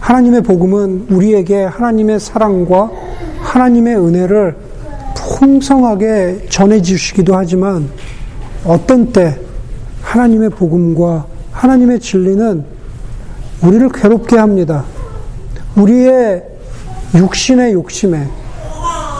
하나님의 0.00 0.42
복음은 0.42 1.06
우리에게 1.10 1.64
하나님의 1.64 2.20
사랑과 2.20 2.90
하나님의 3.40 3.96
은혜를 3.96 4.56
풍성하게 5.16 6.46
전해 6.50 6.82
주시기도 6.82 7.34
하지만 7.36 7.88
어떤 8.64 9.12
때 9.12 9.38
하나님의 10.02 10.50
복음과 10.50 11.26
하나님의 11.52 12.00
진리는 12.00 12.64
우리를 13.62 13.88
괴롭게 13.90 14.36
합니다. 14.36 14.84
우리의 15.76 16.44
육신의 17.14 17.72
욕심에, 17.72 18.28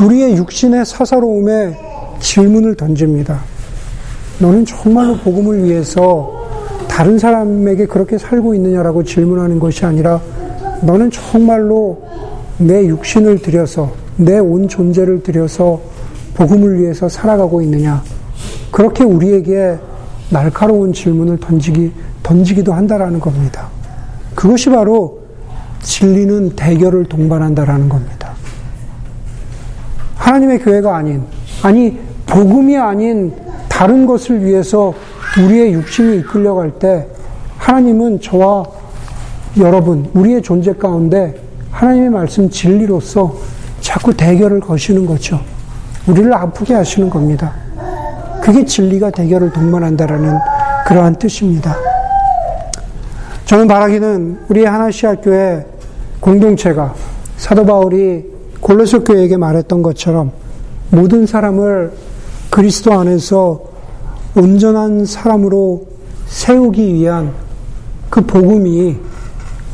우리의 0.04 0.36
육신의 0.36 0.84
사사로움에 0.84 1.78
질문을 2.20 2.74
던집니다. 2.74 3.53
너는 4.40 4.64
정말로 4.64 5.16
복음을 5.16 5.64
위해서 5.64 6.30
다른 6.88 7.18
사람에게 7.18 7.86
그렇게 7.86 8.18
살고 8.18 8.54
있느냐라고 8.54 9.02
질문하는 9.04 9.58
것이 9.58 9.84
아니라 9.84 10.20
너는 10.82 11.10
정말로 11.10 12.02
내 12.58 12.86
육신을 12.86 13.38
들여서 13.38 13.92
내 14.16 14.38
온 14.38 14.68
존재를 14.68 15.22
들여서 15.22 15.80
복음을 16.34 16.80
위해서 16.80 17.08
살아가고 17.08 17.62
있느냐. 17.62 18.02
그렇게 18.70 19.04
우리에게 19.04 19.76
날카로운 20.30 20.92
질문을 20.92 21.38
던지기, 21.38 21.92
던지기도 22.22 22.72
한다라는 22.72 23.20
겁니다. 23.20 23.68
그것이 24.34 24.70
바로 24.70 25.20
진리는 25.80 26.50
대결을 26.56 27.04
동반한다라는 27.06 27.88
겁니다. 27.88 28.32
하나님의 30.16 30.60
교회가 30.60 30.96
아닌, 30.96 31.22
아니, 31.62 31.98
복음이 32.26 32.76
아닌 32.76 33.32
다른 33.74 34.06
것을 34.06 34.44
위해서 34.44 34.94
우리의 35.36 35.72
육신이 35.72 36.18
이끌려갈 36.18 36.70
때 36.78 37.08
하나님은 37.58 38.20
저와 38.20 38.64
여러분, 39.58 40.08
우리의 40.14 40.42
존재 40.42 40.72
가운데 40.72 41.34
하나님의 41.72 42.10
말씀 42.10 42.48
진리로서 42.48 43.36
자꾸 43.80 44.16
대결을 44.16 44.60
거시는 44.60 45.06
거죠. 45.06 45.40
우리를 46.06 46.32
아프게 46.32 46.72
하시는 46.72 47.10
겁니다. 47.10 47.52
그게 48.40 48.64
진리가 48.64 49.10
대결을 49.10 49.52
동반한다라는 49.52 50.38
그러한 50.86 51.16
뜻입니다. 51.16 51.74
저는 53.44 53.66
바라기는 53.66 54.38
우리 54.50 54.64
하나시아 54.64 55.16
교회 55.16 55.66
공동체가 56.20 56.94
사도 57.36 57.66
바울이 57.66 58.24
골로새 58.60 59.00
교회에게 59.00 59.36
말했던 59.36 59.82
것처럼 59.82 60.30
모든 60.90 61.26
사람을 61.26 62.03
그리스도 62.54 62.92
안에서 62.92 63.60
온전한 64.36 65.04
사람으로 65.04 65.88
세우기 66.26 66.94
위한 66.94 67.32
그 68.08 68.20
복음이 68.20 68.96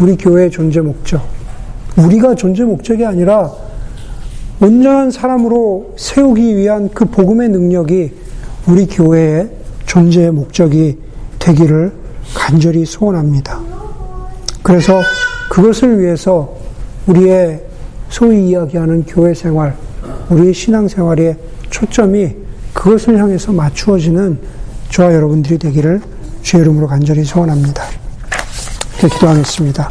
우리 0.01 0.17
교회의 0.17 0.51
존재 0.51 0.81
목적. 0.81 1.21
우리가 1.99 2.35
존재 2.35 2.65
목적이 2.65 3.05
아니라 3.05 3.53
온전한 4.63 5.11
사람으로 5.11 5.93
세우기 5.99 6.57
위한 6.57 6.89
그 6.95 7.05
복음의 7.05 7.51
능력이 7.51 8.13
우리 8.67 8.87
교회의 8.87 9.51
존재의 9.85 10.31
목적이 10.31 10.97
되기를 11.39 11.93
간절히 12.35 12.87
소원합니다. 12.87 13.61
그래서 14.63 15.03
그것을 15.51 16.01
위해서 16.01 16.57
우리의 17.07 17.63
소위 18.09 18.49
이야기하는 18.49 19.05
교회 19.07 19.35
생활, 19.35 19.77
우리의 20.31 20.55
신앙 20.55 20.89
생활의 20.89 21.37
초점이 21.69 22.49
그것을 22.73 23.19
향해서 23.19 23.53
맞추어지는 23.53 24.39
저와 24.91 25.15
여러분들이 25.15 25.59
되기를 25.59 26.01
주의 26.43 26.63
이름으로 26.63 26.87
간절히 26.87 27.25
소원합니다. 27.25 27.85
기도하겠습니다. 29.09 29.91